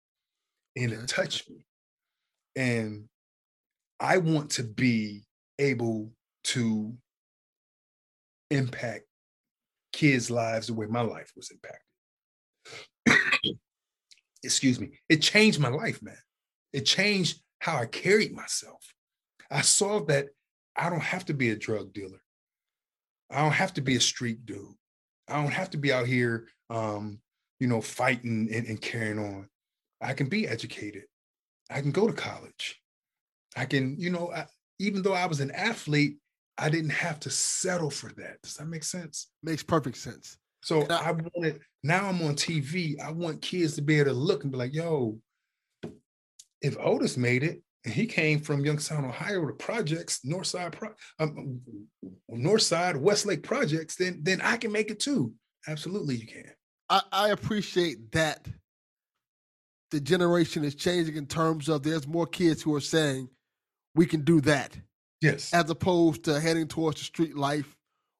[0.83, 1.65] and it touched me.
[2.55, 3.05] And
[3.99, 5.23] I want to be
[5.57, 6.11] able
[6.45, 6.93] to
[8.49, 9.05] impact
[9.93, 11.81] kids' lives the way my life was impacted.
[14.43, 14.91] Excuse me.
[15.09, 16.17] It changed my life, man.
[16.71, 18.93] It changed how I carried myself.
[19.51, 20.27] I saw that
[20.75, 22.21] I don't have to be a drug dealer.
[23.29, 24.75] I don't have to be a street dude.
[25.27, 27.19] I don't have to be out here, um,
[27.59, 29.47] you know, fighting and, and carrying on.
[30.01, 31.03] I can be educated.
[31.69, 32.81] I can go to college.
[33.55, 34.45] I can, you know, I,
[34.79, 36.17] even though I was an athlete,
[36.57, 38.41] I didn't have to settle for that.
[38.43, 39.29] Does that make sense?
[39.43, 40.37] Makes perfect sense.
[40.61, 42.99] So I, I wanted now I'm on TV.
[42.99, 45.17] I want kids to be able to look and be like, yo,
[46.61, 51.61] if Otis made it, and he came from Youngstown, Ohio, the projects, Northside, Pro, um,
[52.29, 55.33] Northside, Westlake projects, then then I can make it too.
[55.67, 56.51] Absolutely, you can.
[56.89, 58.45] I, I appreciate that
[59.91, 63.29] the generation is changing in terms of there's more kids who are saying
[63.95, 64.77] we can do that.
[65.21, 65.53] Yes.
[65.53, 67.75] As opposed to heading towards the street life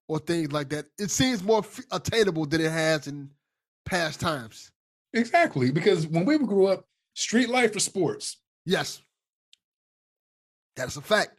[0.08, 0.86] or things like that.
[0.98, 3.30] It seems more attainable than it has in
[3.86, 4.72] past times.
[5.14, 5.72] Exactly.
[5.72, 8.38] Because when we grew up, street life for sports.
[8.66, 9.02] Yes.
[10.76, 11.32] That's a fact.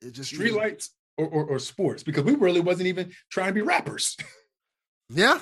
[0.00, 3.54] It's just street lights or, or, or sports because we really wasn't even trying to
[3.54, 4.16] be rappers.
[5.10, 5.40] Yeah.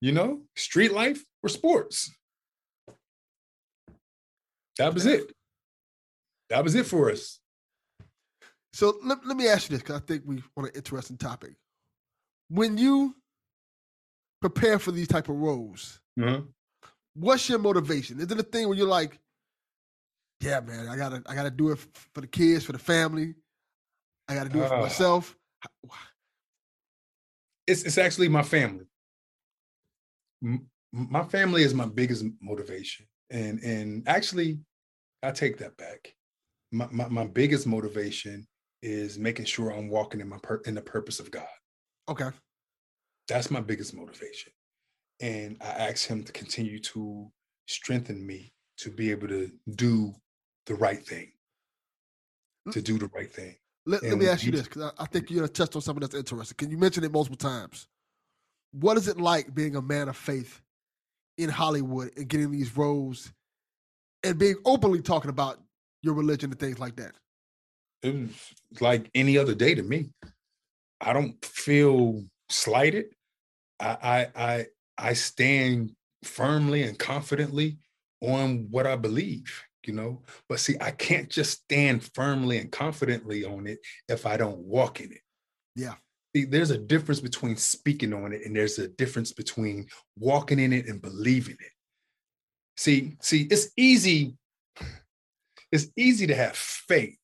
[0.00, 2.12] You know, street life or sports.
[4.80, 5.30] That was it.
[6.48, 7.38] That was it for us.
[8.72, 11.52] So let, let me ask you this because I think we want an interesting topic.
[12.48, 13.14] When you
[14.40, 16.40] prepare for these type of roles, uh-huh.
[17.12, 18.20] what's your motivation?
[18.20, 19.18] Is it a thing where you're like,
[20.40, 21.78] yeah, man, I gotta I gotta do it
[22.14, 23.34] for the kids, for the family.
[24.28, 25.36] I gotta do it for uh, myself.
[27.66, 28.86] It's it's actually my family.
[30.90, 34.60] my family is my biggest motivation, and and actually,
[35.22, 36.14] I take that back.
[36.72, 38.46] My my, my biggest motivation
[38.82, 41.46] is making sure I'm walking in my per- in the purpose of God.
[42.08, 42.30] Okay,
[43.28, 44.52] that's my biggest motivation,
[45.20, 47.30] and I ask Him to continue to
[47.66, 50.14] strengthen me to be able to do
[50.66, 51.30] the right thing,
[52.72, 53.56] to do the right thing.
[53.86, 55.82] Let, let me ask you this, because I, I, think you're going to touch on
[55.82, 56.54] something that's interesting.
[56.56, 57.88] Can you mention it multiple times?
[58.72, 60.60] What is it like being a man of faith
[61.38, 63.32] in Hollywood and getting these roles
[64.22, 65.58] and being openly talking about
[66.02, 67.12] your religion and things like that?
[68.02, 70.10] It was like any other day to me.
[71.00, 73.06] I don't feel slighted.
[73.78, 73.96] I
[74.36, 74.66] I I,
[74.98, 77.78] I stand firmly and confidently
[78.20, 83.44] on what I believe you know but see i can't just stand firmly and confidently
[83.44, 83.78] on it
[84.08, 85.20] if i don't walk in it
[85.74, 85.94] yeah
[86.34, 89.86] see, there's a difference between speaking on it and there's a difference between
[90.18, 91.72] walking in it and believing it
[92.80, 94.36] see see it's easy
[95.72, 97.18] it's easy to have faith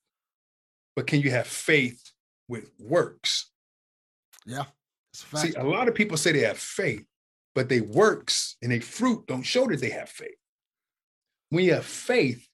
[0.94, 2.00] but can you have faith
[2.48, 3.50] with works
[4.44, 4.64] yeah
[5.12, 7.04] see a lot of people say they have faith
[7.54, 10.36] but they works and they fruit don't show that they have faith
[11.50, 12.46] when you have faith,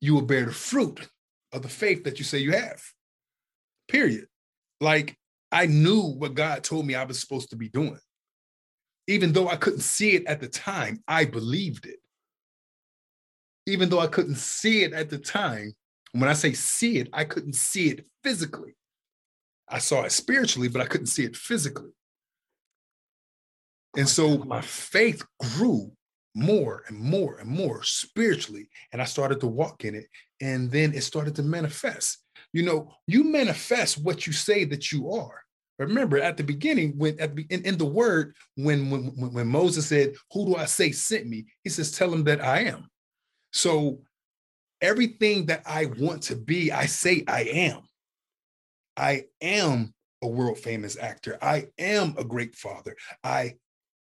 [0.00, 1.08] you will bear the fruit
[1.52, 2.82] of the faith that you say you have.
[3.88, 4.26] Period.
[4.80, 5.16] Like
[5.50, 7.98] I knew what God told me I was supposed to be doing.
[9.12, 11.98] Even though I couldn't see it at the time, I believed it.
[13.66, 15.74] Even though I couldn't see it at the time,
[16.12, 18.74] when I say see it, I couldn't see it physically.
[19.68, 21.90] I saw it spiritually, but I couldn't see it physically.
[23.98, 25.92] And so my faith grew
[26.34, 28.70] more and more and more spiritually.
[28.92, 30.06] And I started to walk in it.
[30.40, 32.16] And then it started to manifest.
[32.54, 35.41] You know, you manifest what you say that you are.
[35.78, 39.86] Remember at the beginning, when at the, in, in the word, when, when when Moses
[39.86, 41.46] said, Who do I say sent me?
[41.64, 42.88] He says, Tell him that I am.
[43.52, 44.02] So
[44.80, 47.82] everything that I want to be, I say I am.
[48.96, 51.38] I am a world famous actor.
[51.40, 52.96] I am a great father.
[53.24, 53.54] I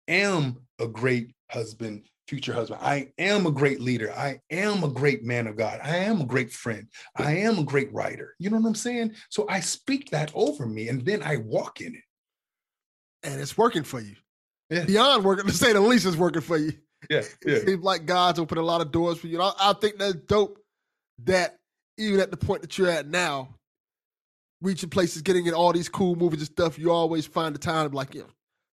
[0.09, 2.81] am a great husband future husband.
[2.81, 4.13] I am a great leader.
[4.13, 5.81] I am a great man of God.
[5.83, 6.87] I am a great friend.
[7.17, 8.37] I am a great writer.
[8.39, 9.17] You know what I'm saying?
[9.31, 12.03] So I speak that over me and then I walk in it.
[13.25, 14.15] And it's working for you.
[14.71, 14.85] Yeah.
[14.85, 16.73] Beyond working, to say the least, is working for you.
[17.11, 17.23] Yeah.
[17.45, 17.57] yeah.
[17.57, 19.43] It seems like God's opened a lot of doors for you.
[19.43, 20.61] I, I think that's dope
[21.25, 21.57] that
[21.99, 23.57] even at the point that you're at now,
[24.63, 27.87] reaching places, getting in all these cool movies and stuff, you always find the time
[27.87, 28.23] to be like, yeah,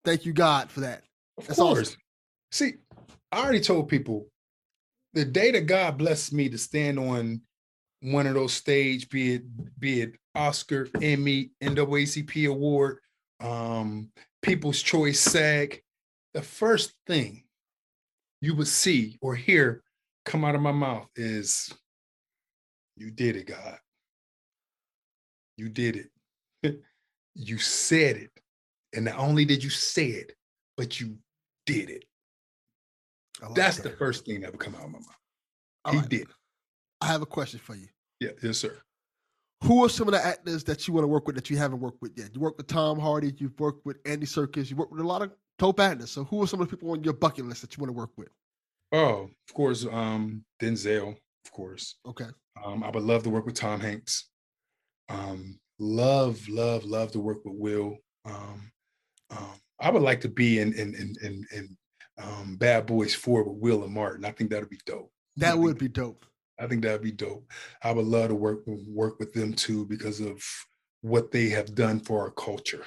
[0.04, 1.04] thank you, God, for that.
[1.38, 1.88] Of That's course.
[1.88, 2.00] Awesome.
[2.52, 2.74] See,
[3.32, 4.28] I already told people
[5.14, 7.40] the day that God blessed me to stand on
[8.02, 12.98] one of those stage, be it be it Oscar, Emmy, NAACP award,
[13.40, 14.10] um,
[14.42, 15.82] People's Choice SAG,
[16.34, 17.44] the first thing
[18.42, 19.82] you would see or hear
[20.24, 21.72] come out of my mouth is,
[22.96, 23.78] "You did it, God.
[25.56, 26.08] You did
[26.62, 26.82] it.
[27.34, 28.30] you said it,
[28.92, 30.36] and not only did you say it,
[30.76, 31.18] but you
[31.64, 32.04] did it."
[33.40, 33.82] Like That's that.
[33.84, 35.16] the first thing that would come out of my mouth.
[35.84, 36.08] All he right.
[36.08, 36.26] did.
[37.00, 37.88] I have a question for you.
[38.20, 38.76] Yeah, yes, sir.
[39.64, 41.80] Who are some of the actors that you want to work with that you haven't
[41.80, 42.30] worked with yet?
[42.34, 45.22] You worked with Tom Hardy, you've worked with Andy Serkis, you worked with a lot
[45.22, 46.10] of top actors.
[46.10, 47.98] So who are some of the people on your bucket list that you want to
[47.98, 48.28] work with?
[48.92, 51.96] Oh, of course, um, Denzel, of course.
[52.06, 52.26] Okay.
[52.64, 54.28] Um, I would love to work with Tom Hanks.
[55.08, 57.96] Um, love, love, love to work with Will.
[58.24, 58.70] Um,
[59.30, 61.76] um, I would like to be in in in in, in
[62.18, 64.24] um, Bad Boys Four with Will and Martin.
[64.24, 65.12] I think that'd be dope.
[65.36, 66.24] That would be dope.
[66.58, 67.50] I think that'd be dope.
[67.82, 70.42] I would love to work work with them too because of
[71.02, 72.84] what they have done for our culture.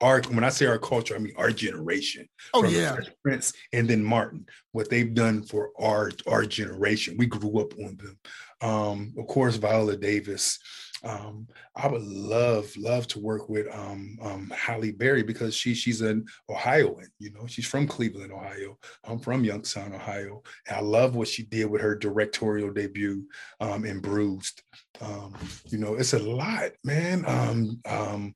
[0.00, 2.28] Our when I say our culture, I mean our generation.
[2.54, 4.46] Oh yeah, Prince and then Martin.
[4.72, 7.16] What they've done for our our generation.
[7.18, 8.18] We grew up on them.
[8.62, 10.58] Um, of course, Viola Davis.
[11.06, 11.46] Um,
[11.76, 16.26] I would love love to work with um, um, Halle Berry because she she's an
[16.50, 17.06] Ohioan.
[17.20, 18.76] You know, she's from Cleveland, Ohio.
[19.04, 20.42] I'm from Youngstown, Ohio.
[20.66, 23.24] And I love what she did with her directorial debut
[23.60, 24.62] um, in Bruised.
[25.00, 25.34] Um,
[25.68, 27.24] you know, it's a lot, man.
[27.26, 28.34] Um, um,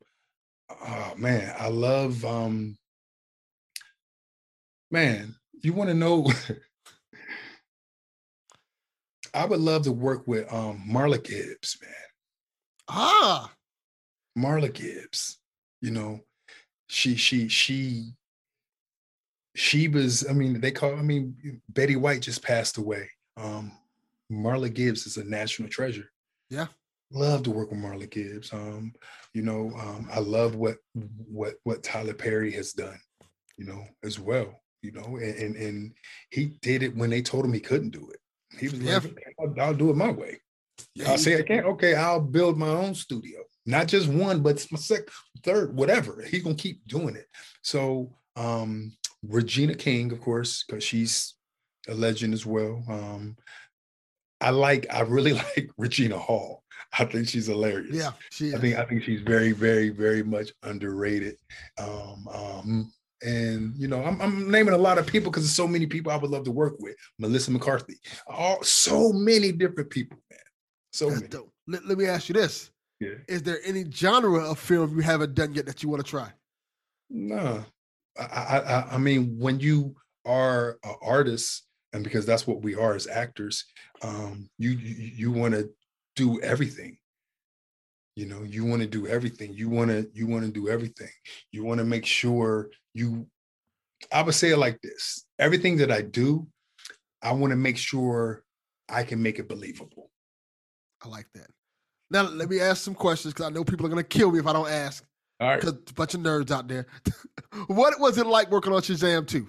[0.70, 2.24] oh man, I love.
[4.92, 6.26] Man, you want to know?
[9.34, 12.09] I would love to work with Marla Gibbs, man.
[12.92, 13.52] Ah,
[14.36, 15.38] Marla Gibbs.
[15.80, 16.20] You know,
[16.88, 18.12] she she she
[19.54, 20.28] she was.
[20.28, 20.96] I mean, they call.
[20.96, 23.08] I mean, Betty White just passed away.
[23.36, 23.72] Um,
[24.30, 26.10] Marla Gibbs is a national treasure.
[26.50, 26.66] Yeah,
[27.12, 28.52] love to work with Marla Gibbs.
[28.52, 28.92] Um,
[29.34, 32.98] you know, um, I love what what what Tyler Perry has done.
[33.56, 34.60] You know, as well.
[34.82, 35.92] You know, and and, and
[36.30, 38.18] he did it when they told him he couldn't do it.
[38.58, 38.94] He was yeah.
[38.94, 40.40] like, I'll, I'll do it my way.
[40.94, 41.66] Yeah, I'll say I can't.
[41.66, 43.40] Okay, I'll build my own studio.
[43.66, 45.08] Not just one, but my second,
[45.44, 46.24] third, whatever.
[46.28, 47.26] He's gonna keep doing it.
[47.62, 51.34] So um Regina King, of course, because she's
[51.88, 52.82] a legend as well.
[52.88, 53.36] Um,
[54.40, 56.64] I like, I really like Regina Hall.
[56.98, 57.94] I think she's hilarious.
[57.94, 58.54] Yeah, she is.
[58.54, 61.36] I think I think she's very, very, very much underrated.
[61.78, 65.68] Um, um, and you know, I'm, I'm naming a lot of people because there's so
[65.68, 66.96] many people I would love to work with.
[67.18, 70.18] Melissa McCarthy, all so many different people.
[70.92, 71.30] So That's many.
[71.30, 71.52] Dope.
[71.66, 72.70] Let, let me ask you this:
[73.00, 73.14] yeah.
[73.28, 76.30] Is there any genre of film you haven't done yet that you want to try?
[77.08, 77.64] No,
[78.18, 82.94] I, I, I mean, when you are an artist, and because that's what we are
[82.94, 83.64] as actors,
[84.02, 85.70] um, you you, you want to
[86.16, 86.98] do everything
[88.16, 91.08] you know you want to do everything you want to you want to do everything
[91.52, 93.26] you want to make sure you
[94.12, 96.46] i would say it like this everything that i do
[97.22, 98.42] i want to make sure
[98.88, 100.10] i can make it believable
[101.04, 101.48] i like that
[102.10, 104.38] now let me ask some questions because i know people are going to kill me
[104.38, 105.04] if i don't ask
[105.40, 106.86] all right because a bunch of nerds out there
[107.66, 109.46] what was it like working on shazam 2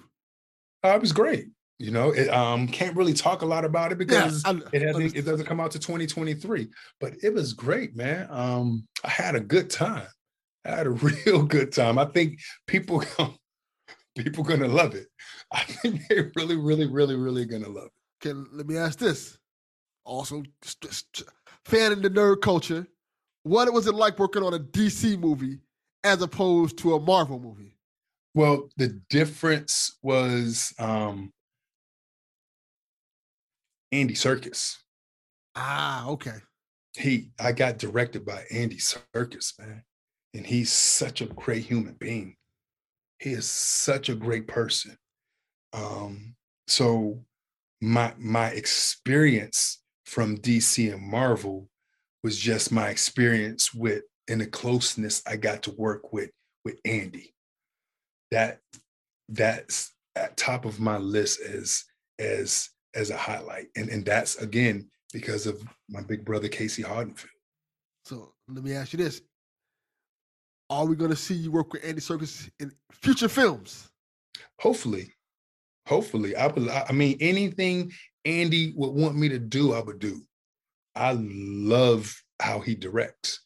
[0.84, 1.46] uh, it was great
[1.82, 5.16] you know, it um can't really talk a lot about it because yeah, it hasn't
[5.16, 6.68] it doesn't come out to 2023.
[7.00, 8.28] But it was great, man.
[8.30, 10.06] Um, I had a good time.
[10.64, 10.90] I had a
[11.26, 11.98] real good time.
[11.98, 12.38] I think
[12.68, 13.02] people
[14.16, 15.08] people gonna love it.
[15.52, 18.28] I think they're really, really, really, really gonna love it.
[18.28, 19.36] Okay, let me ask this.
[20.04, 20.44] Also,
[21.64, 22.86] fan in the nerd culture,
[23.44, 25.58] what was it like working on a DC movie
[26.04, 27.76] as opposed to a Marvel movie?
[28.34, 31.32] Well, the difference was um
[33.92, 34.76] Andy Serkis.
[35.54, 36.38] Ah, okay.
[36.96, 39.82] He, I got directed by Andy Serkis, man,
[40.34, 42.36] and he's such a great human being.
[43.18, 44.96] He is such a great person.
[45.72, 46.34] Um,
[46.66, 47.24] so
[47.80, 51.68] my my experience from DC and Marvel
[52.22, 56.30] was just my experience with and the closeness I got to work with
[56.64, 57.34] with Andy.
[58.30, 58.60] That
[59.28, 61.84] that's at top of my list as
[62.18, 63.68] as as a highlight.
[63.76, 67.26] And, and that's again because of my big brother Casey Hardenfield.
[68.04, 69.22] So let me ask you this.
[70.70, 73.90] Are we gonna see you work with Andy Serkis in future films?
[74.60, 75.12] Hopefully.
[75.86, 76.36] Hopefully.
[76.36, 76.46] I
[76.88, 77.92] I mean anything
[78.24, 80.22] Andy would want me to do, I would do.
[80.94, 83.40] I love how he directs.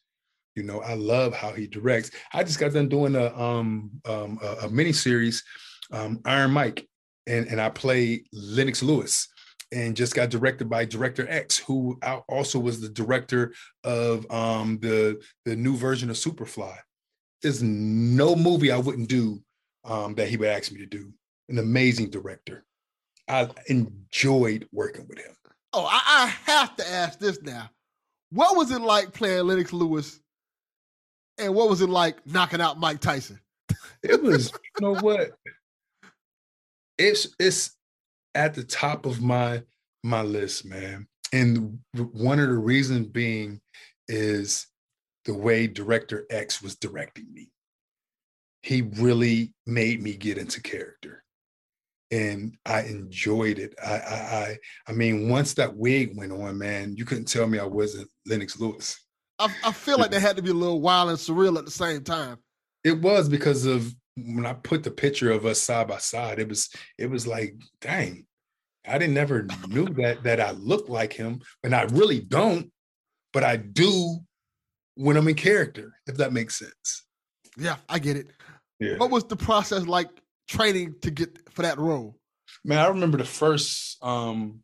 [0.55, 2.11] You know, I love how he directs.
[2.33, 5.43] I just got done doing a um, um a, a mini series,
[5.91, 6.87] um, Iron Mike,
[7.27, 9.27] and and I play Lennox Lewis
[9.71, 11.99] and just got directed by director X, who
[12.29, 13.53] also was the director
[13.83, 16.77] of um, the the new version of Superfly.
[17.41, 19.41] There's no movie I wouldn't do
[19.85, 21.13] um, that he would ask me to do.
[21.49, 22.65] An amazing director.
[23.27, 25.33] I enjoyed working with him.
[25.73, 27.69] Oh, I, I have to ask this now.
[28.31, 30.19] What was it like playing Lennox Lewis?
[31.37, 33.39] And what was it like knocking out Mike Tyson?
[34.03, 35.31] it was, you know what?
[36.97, 37.75] It's it's
[38.33, 39.61] at the top of my
[40.03, 41.07] my list, man.
[41.33, 43.59] And one of the reasons being
[44.07, 44.67] is
[45.25, 47.51] the way director X was directing me.
[48.63, 51.23] He really made me get into character.
[52.09, 53.75] And I enjoyed it.
[53.83, 57.59] I, I, I, I mean, once that wig went on, man, you couldn't tell me
[57.59, 58.97] I wasn't Lennox Lewis.
[59.39, 61.71] I, I feel like they had to be a little wild and surreal at the
[61.71, 62.37] same time.
[62.83, 66.49] It was because of when I put the picture of us side by side, it
[66.49, 68.25] was it was like, dang,
[68.87, 72.71] I didn't never knew that that I looked like him, and I really don't,
[73.33, 74.19] but I do
[74.95, 77.05] when I'm in character, if that makes sense.
[77.57, 78.31] Yeah, I get it.
[78.79, 78.97] Yeah.
[78.97, 80.09] What was the process like
[80.47, 82.17] training to get for that role?
[82.63, 84.61] Man, I remember the first um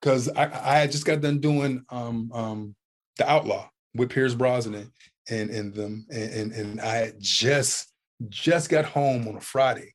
[0.00, 2.74] because I, I had just got done doing um um
[3.18, 4.92] the outlaw with Pierce Brosnan
[5.30, 7.92] and and them and, and and I just
[8.28, 9.94] just got home on a Friday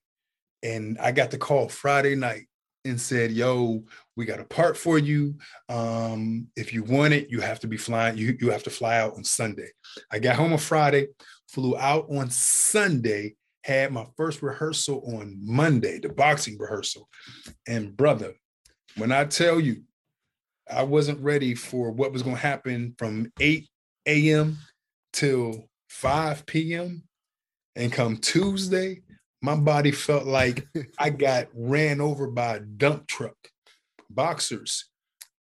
[0.63, 2.47] and I got the call Friday night
[2.85, 3.83] and said, "Yo,
[4.15, 5.35] we got a part for you.
[5.67, 8.17] Um, if you want it, you have to be flying.
[8.17, 9.69] You you have to fly out on Sunday."
[10.11, 11.07] I got home on Friday,
[11.47, 13.35] flew out on Sunday,
[13.69, 17.07] had my first rehearsal on Monday, the boxing rehearsal.
[17.67, 18.33] And brother,
[18.97, 19.83] when I tell you,
[20.69, 23.67] I wasn't ready for what was going to happen from 8
[24.07, 24.57] a.m.
[25.13, 27.03] till 5 p.m.
[27.75, 29.03] And come Tuesday,
[29.41, 30.67] my body felt like
[30.99, 33.37] I got ran over by a dump truck.
[34.09, 34.85] Boxers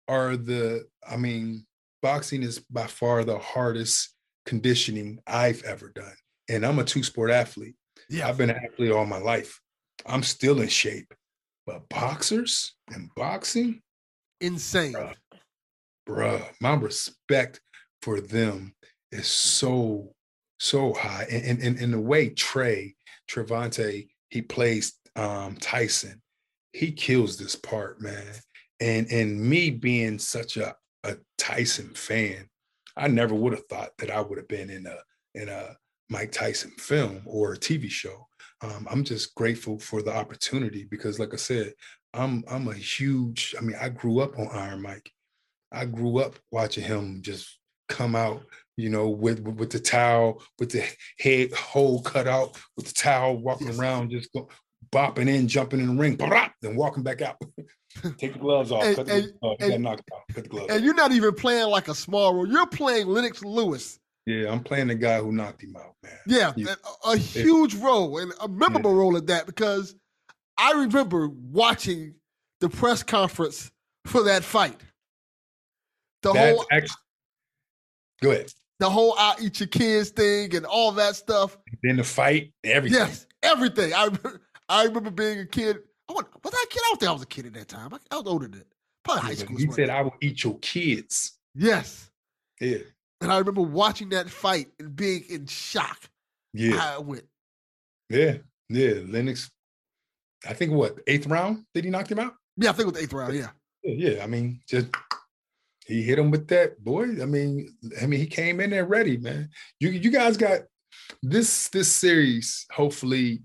[0.06, 1.66] are the, I mean,
[2.02, 4.14] boxing is by far the hardest
[4.44, 6.14] conditioning I've ever done.
[6.50, 7.74] And I'm a two sport athlete.
[8.08, 8.28] Yeah.
[8.28, 9.60] I've been an athlete all my life.
[10.06, 11.12] I'm still in shape.
[11.66, 13.82] But boxers and boxing,
[14.40, 14.94] insane.
[14.94, 15.14] Bruh,
[16.08, 17.60] bruh, my respect
[18.00, 18.74] for them
[19.12, 20.14] is so,
[20.58, 21.26] so high.
[21.30, 22.94] And in and, the way Trey,
[23.30, 26.22] Trevante, he plays um, Tyson,
[26.72, 28.34] he kills this part, man.
[28.80, 32.48] And and me being such a, a Tyson fan,
[32.96, 34.96] I never would have thought that I would have been in a
[35.34, 35.76] in a
[36.08, 38.26] Mike Tyson film or a TV show.
[38.60, 41.72] Um, I'm just grateful for the opportunity because, like I said,
[42.14, 43.54] I'm I'm a huge.
[43.56, 45.10] I mean, I grew up on Iron Mike.
[45.70, 48.42] I grew up watching him just come out,
[48.76, 50.84] you know, with with the towel, with the
[51.18, 53.78] head hole cut out, with the towel, walking yes.
[53.78, 54.48] around, just go,
[54.90, 56.16] bopping in, jumping in the ring,
[56.62, 57.36] then walking back out.
[58.18, 58.84] Take the gloves off.
[58.84, 60.00] And, cut and, the, and, out.
[60.32, 60.72] Cut the gloves.
[60.72, 62.48] And you're not even playing like a small role.
[62.48, 63.98] You're playing Lennox Lewis
[64.28, 66.18] yeah, I'm playing the guy who knocked him out, man.
[66.26, 66.52] Yeah,
[67.06, 68.98] a, a, huge role and a memorable yeah.
[68.98, 69.94] role at that because
[70.58, 72.14] I remember watching
[72.60, 73.70] the press conference
[74.04, 74.78] for that fight.
[76.22, 76.96] The That's whole actually,
[78.20, 78.52] go ahead.
[78.80, 81.56] The whole "I eat your kids" thing and all that stuff.
[81.82, 82.98] Then the fight, everything.
[82.98, 83.94] Yes, everything.
[83.94, 84.10] I
[84.68, 85.78] I remember being a kid.
[86.10, 86.82] I was, was I a kid?
[86.84, 87.94] I don't think I was a kid at that time.
[87.94, 88.66] I, I was older than that.
[89.04, 89.56] Probably high school.
[89.56, 92.10] He said, "I will eat your kids." Yes.
[92.60, 92.78] Yeah.
[93.20, 96.08] And I remember watching that fight and being in shock.
[96.52, 96.78] Yeah.
[96.78, 97.24] How it went.
[98.08, 98.36] Yeah.
[98.68, 98.94] Yeah.
[99.06, 99.50] Lennox,
[100.48, 101.64] I think what, eighth round?
[101.74, 102.34] Did he knock him out?
[102.56, 103.34] Yeah, I think it was eighth round.
[103.34, 103.48] Yeah.
[103.82, 104.10] Yeah.
[104.10, 104.24] yeah.
[104.24, 104.86] I mean, just
[105.86, 107.04] he hit him with that boy.
[107.22, 109.48] I mean, I mean, he came in there ready, man.
[109.80, 110.60] You you guys got
[111.22, 112.66] this this series.
[112.70, 113.40] Hopefully,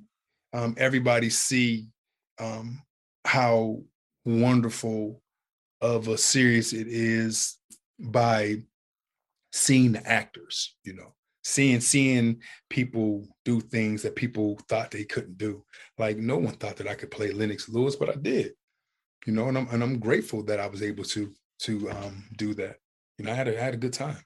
[0.54, 1.88] um, everybody see
[2.40, 2.82] um,
[3.26, 3.82] how
[4.26, 5.22] wonderful
[5.82, 7.58] of a series it is
[8.00, 8.62] by
[9.54, 15.38] seeing the actors, you know, seeing seeing people do things that people thought they couldn't
[15.38, 15.64] do.
[15.98, 18.52] Like no one thought that I could play Lennox Lewis, but I did.
[19.26, 22.54] You know, and I'm and I'm grateful that I was able to to um do
[22.56, 22.78] that.
[23.18, 24.18] You know, I had a I had a good time.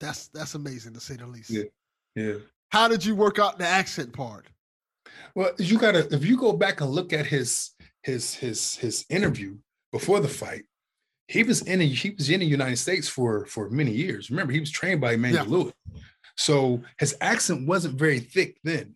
[0.00, 1.50] That's that's amazing to say the least.
[1.50, 1.64] Yeah.
[2.16, 2.36] Yeah.
[2.70, 4.46] How did you work out the accent part?
[5.34, 7.70] Well, you gotta if you go back and look at his
[8.02, 9.58] his his his interview
[9.92, 10.64] before the fight,
[11.28, 14.30] he was in a, he was in the United States for for many years.
[14.30, 15.50] Remember, he was trained by Emmanuel yeah.
[15.50, 15.74] Lewis,
[16.36, 18.94] so his accent wasn't very thick then.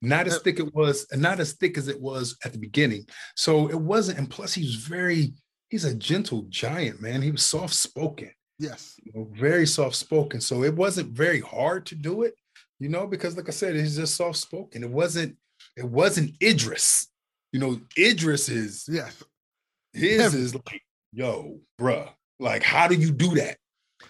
[0.00, 3.06] Not as thick it was, and not as thick as it was at the beginning.
[3.34, 5.32] So it wasn't, and plus he was very,
[5.70, 7.20] he's a gentle giant, man.
[7.20, 8.30] He was soft spoken.
[8.60, 8.94] Yes.
[9.02, 10.40] You know, very soft spoken.
[10.40, 12.34] So it wasn't very hard to do it,
[12.78, 14.84] you know, because like I said, he's just soft spoken.
[14.84, 15.36] It wasn't,
[15.76, 17.08] it wasn't Idris.
[17.52, 19.10] You know, Idris is yeah.
[19.92, 20.38] His Heavy.
[20.38, 20.82] is like
[21.12, 22.08] yo, bruh,
[22.40, 23.58] like, how do you do that?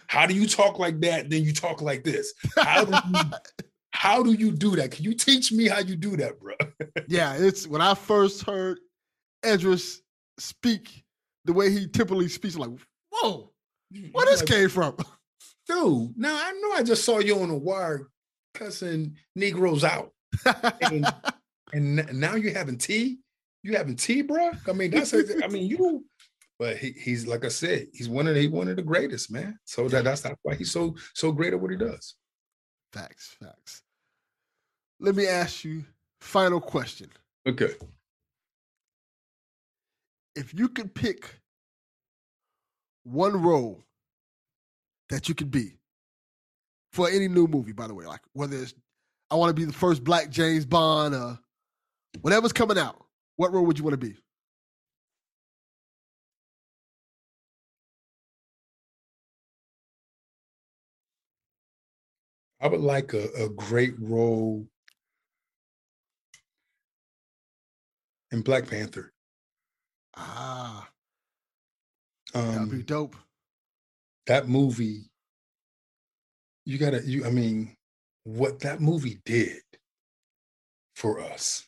[0.07, 1.31] How do you talk like that?
[1.31, 2.35] Then you talk like this.
[2.57, 3.25] How do you,
[3.93, 4.91] how do you do that?
[4.91, 6.55] Can you teach me how you do that, bro?
[7.09, 8.79] yeah, it's when I first heard
[9.45, 10.03] Idris
[10.39, 11.05] speak
[11.45, 12.71] the way he typically speaks, like,
[13.11, 13.51] whoa,
[13.95, 14.97] mm, where this like, came from?
[15.69, 18.09] Dude, now I know I just saw you on the wire
[18.55, 20.13] cussing Negroes out.
[20.81, 21.07] and,
[21.73, 23.19] and now you're having tea?
[23.63, 24.53] You having tea, bro?
[24.67, 26.05] I mean, that's I mean, you
[26.59, 29.31] but he, he's like I said, he's one of the, he one of the greatest,
[29.31, 29.59] man.
[29.65, 32.15] So that that's why he's so so great at what he does.
[32.93, 33.83] Facts, facts.
[35.01, 35.85] Let me ask you
[36.21, 37.11] final question.
[37.47, 37.75] Okay.
[40.35, 41.41] If you could pick
[43.05, 43.83] one role
[45.09, 45.79] that you could be
[46.93, 48.75] for any new movie, by the way, like whether it's
[49.31, 51.39] I want to be the first black James Bond or
[52.23, 53.05] Whatever's coming out,
[53.37, 54.17] what role would you want to be?
[62.61, 64.67] I would like a, a great role
[68.33, 69.13] in Black Panther.
[70.17, 70.89] Ah,
[72.35, 73.17] Um, that'd be dope.
[74.27, 75.11] that movie,
[76.65, 77.77] you gotta, you, I mean,
[78.25, 79.63] what that movie did
[80.97, 81.67] for us,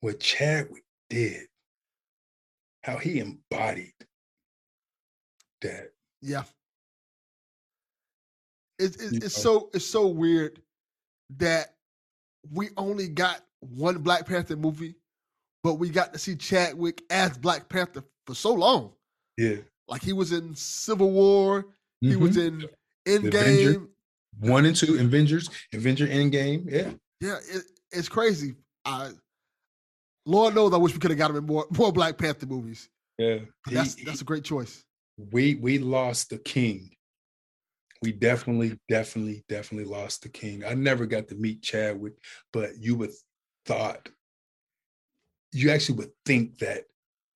[0.00, 1.46] what Chadwick did,
[2.82, 3.94] how he embodied
[5.62, 5.92] that.
[6.20, 6.44] Yeah.
[8.78, 10.60] It's it's, it's so it's so weird
[11.38, 11.74] that
[12.52, 14.94] we only got one Black Panther movie,
[15.64, 18.92] but we got to see Chadwick as Black Panther for so long.
[19.36, 19.56] Yeah.
[19.88, 21.66] Like he was in Civil War,
[22.00, 22.46] he was Mhm.
[22.46, 22.68] in.
[23.06, 23.88] Endgame.
[24.40, 26.70] one and two Avengers, Avenger Endgame.
[26.70, 26.92] Yeah.
[27.22, 28.54] Yeah, it, it's crazy.
[28.84, 29.10] I
[30.26, 32.88] Lord knows I wish we could have got him in more more Black Panther movies.
[33.18, 33.38] Yeah.
[33.66, 34.84] That's He- that's a great choice.
[35.32, 36.90] we we lost the king.
[38.02, 40.64] We definitely, definitely, definitely lost the king.
[40.64, 42.14] I never got to meet Chadwick,
[42.52, 43.10] but you would
[43.66, 44.08] thought
[45.52, 46.84] you actually would think that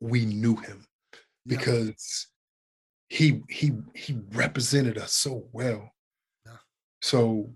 [0.00, 0.84] we knew him
[1.46, 1.56] Yeah.
[1.58, 2.28] because
[3.08, 5.90] he he he represented us so well.
[6.46, 6.56] Yeah.
[7.00, 7.52] So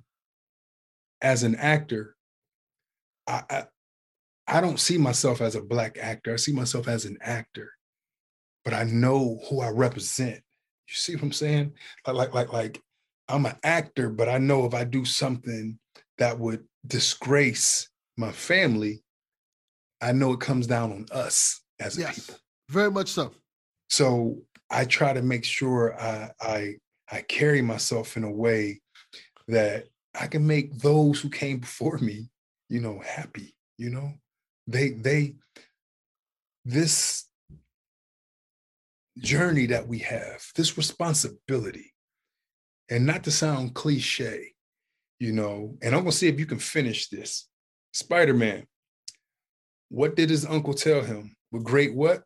[1.23, 2.17] as an actor,
[3.27, 3.65] I, I
[4.49, 6.33] I don't see myself as a black actor.
[6.33, 7.71] I see myself as an actor,
[8.65, 10.37] but I know who I represent.
[10.89, 11.73] You see what I'm saying?
[12.07, 12.83] Like, like, like, like
[13.29, 15.79] I'm an actor, but I know if I do something
[16.19, 19.03] that would disgrace my family,
[20.01, 22.41] I know it comes down on us as a yes, people.
[22.71, 23.33] very much so.
[23.89, 24.39] So
[24.71, 26.75] I try to make sure I, I
[27.11, 28.81] I carry myself in a way
[29.49, 29.85] that
[30.19, 32.29] I can make those who came before me,
[32.69, 33.55] you know, happy.
[33.79, 34.15] You know,
[34.67, 35.37] they they
[36.65, 37.27] this
[39.19, 41.93] journey that we have, this responsibility,
[42.91, 44.53] and not to sound cliche,
[45.19, 47.49] you know, and I'm gonna see if you can finish this.
[47.93, 48.67] Spider-Man,
[49.89, 51.37] what did his uncle tell him?
[51.53, 52.23] With great what?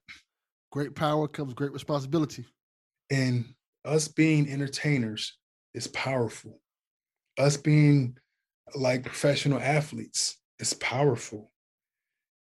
[0.73, 2.45] Great power comes great responsibility.
[3.11, 3.45] And
[3.85, 5.37] us being entertainers
[5.75, 6.61] is powerful.
[7.39, 8.17] Us being
[8.75, 11.51] like professional athletes is powerful.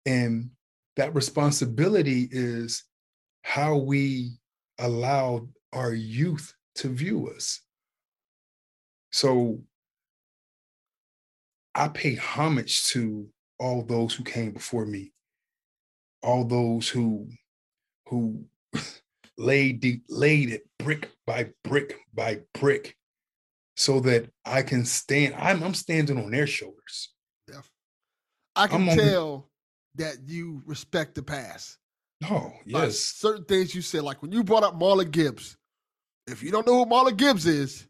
[0.07, 0.51] And
[0.97, 2.85] that responsibility is
[3.43, 4.33] how we
[4.79, 7.61] allow our youth to view us.
[9.15, 9.61] So
[11.73, 13.29] I pay homage to
[13.61, 15.12] all those who came before me,
[16.21, 17.29] all those who
[18.09, 18.45] who
[19.39, 22.97] laid the, laid it brick by brick by brick
[23.77, 25.37] so that I can stand.
[25.39, 27.15] I'm, I'm standing on their shoulders.
[27.49, 27.61] Yeah.
[28.57, 29.49] I can I'm on tell
[29.95, 31.79] that you respect the past.
[32.25, 32.99] Oh, Like, yes.
[32.99, 35.57] certain things you said, like when you brought up Marla Gibbs.
[36.27, 37.87] If you don't know who Marla Gibbs is,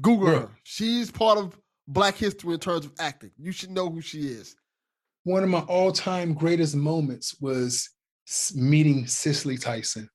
[0.00, 0.40] Google Bruh.
[0.42, 0.50] her.
[0.62, 3.30] She's part of Black history in terms of acting.
[3.38, 4.56] You should know who she is.
[5.24, 7.90] One of my all time greatest moments was
[8.54, 10.08] meeting Cicely Tyson.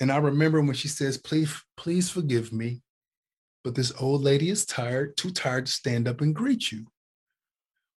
[0.00, 2.82] And I remember when she says, please, please forgive me,
[3.64, 6.86] but this old lady is tired, too tired to stand up and greet you.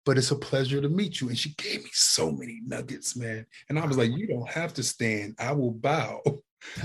[0.07, 1.29] But it's a pleasure to meet you.
[1.29, 3.45] And she gave me so many nuggets, man.
[3.69, 5.35] And I was like, you don't have to stand.
[5.39, 6.23] I will bow.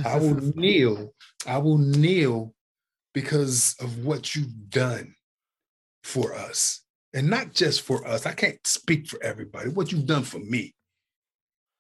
[0.03, 1.13] I will kneel.
[1.45, 2.53] I will kneel
[3.14, 5.16] because of what you've done
[6.03, 6.82] for us.
[7.14, 8.26] And not just for us.
[8.26, 9.70] I can't speak for everybody.
[9.70, 10.74] What you've done for me.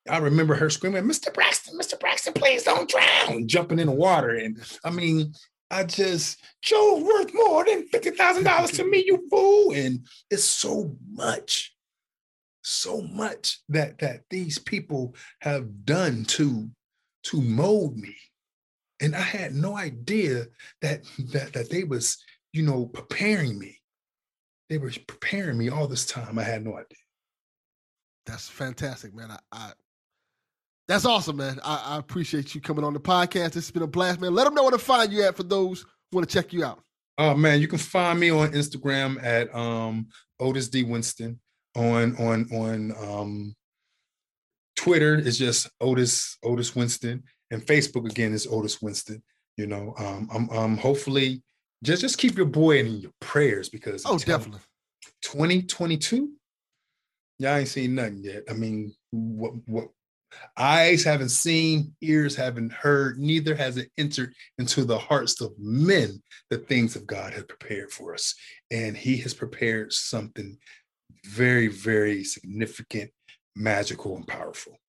[0.09, 1.33] I remember her screaming, Mr.
[1.33, 1.99] Braxton, Mr.
[1.99, 4.35] Braxton, please don't drown, jumping in the water.
[4.35, 5.33] And I mean,
[5.71, 9.73] I just, Joe's worth more than $50,000 to me, you fool.
[9.73, 11.73] And it's so much,
[12.63, 16.69] so much that that these people have done to
[17.23, 18.15] to mold me.
[19.01, 20.45] And I had no idea
[20.81, 22.17] that that that they was,
[22.51, 23.79] you know, preparing me.
[24.69, 26.39] They were preparing me all this time.
[26.39, 26.97] I had no idea.
[28.25, 29.31] That's fantastic, man.
[29.31, 29.71] I, I
[30.87, 31.59] that's awesome, man.
[31.63, 33.55] I, I appreciate you coming on the podcast.
[33.55, 34.33] It's been a blast, man.
[34.33, 36.63] Let them know where to find you at for those who want to check you
[36.63, 36.81] out.
[37.17, 40.07] Oh man, you can find me on Instagram at um
[40.39, 41.39] Otis D Winston.
[41.75, 43.55] On on on um
[44.75, 47.23] Twitter is just Otis Otis Winston,
[47.53, 49.23] and Facebook again is Otis Winston.
[49.57, 51.43] You know, um, I'm um hopefully
[51.83, 54.61] just just keep your boy in your prayers because Oh, definitely.
[55.21, 56.31] 2022,
[57.39, 58.43] y'all ain't seen nothing yet.
[58.49, 59.89] I mean, what what
[60.57, 66.21] eyes haven't seen, ears haven't heard, neither has it entered into the hearts of men
[66.49, 68.33] the things of God has prepared for us.
[68.71, 70.57] And he has prepared something
[71.25, 73.11] very, very significant,
[73.55, 74.79] magical, and powerful.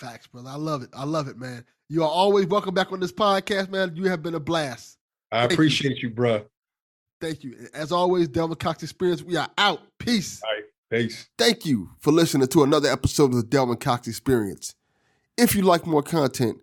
[0.00, 0.48] Facts, brother.
[0.48, 0.88] I love it.
[0.94, 1.62] I love it, man.
[1.90, 3.94] You are always welcome back on this podcast, man.
[3.94, 4.96] You have been a blast.
[5.30, 6.46] I Thank appreciate you, bro.
[7.20, 7.68] Thank you.
[7.74, 9.22] As always, Delvin Cox Experience.
[9.22, 9.80] We are out.
[9.98, 10.40] Peace.
[10.42, 10.64] All right.
[11.02, 11.28] Peace.
[11.36, 14.74] Thank you for listening to another episode of the Delvin Cox Experience.
[15.36, 16.62] If you like more content,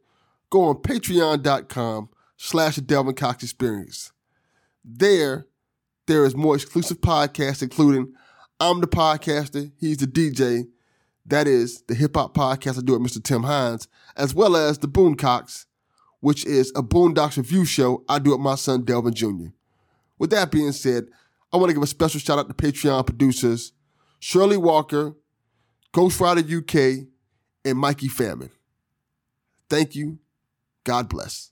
[0.49, 4.11] go on patreon.com slash the Delvin Cox Experience.
[4.83, 5.45] There,
[6.07, 8.15] there is more exclusive podcasts, including
[8.59, 10.69] I'm the podcaster, he's the DJ.
[11.27, 13.21] That is the hip hop podcast I do with Mr.
[13.21, 15.65] Tim Hines, as well as the Boondocks,
[16.21, 19.49] which is a Boondocks review show I do with my son Delvin Jr.
[20.17, 21.07] With that being said,
[21.51, 23.73] I want to give a special shout out to Patreon producers
[24.19, 25.15] Shirley Walker,
[25.91, 27.07] Ghost Rider UK,
[27.65, 28.49] and Mikey Famine.
[29.69, 30.19] Thank you.
[30.85, 31.51] God bless.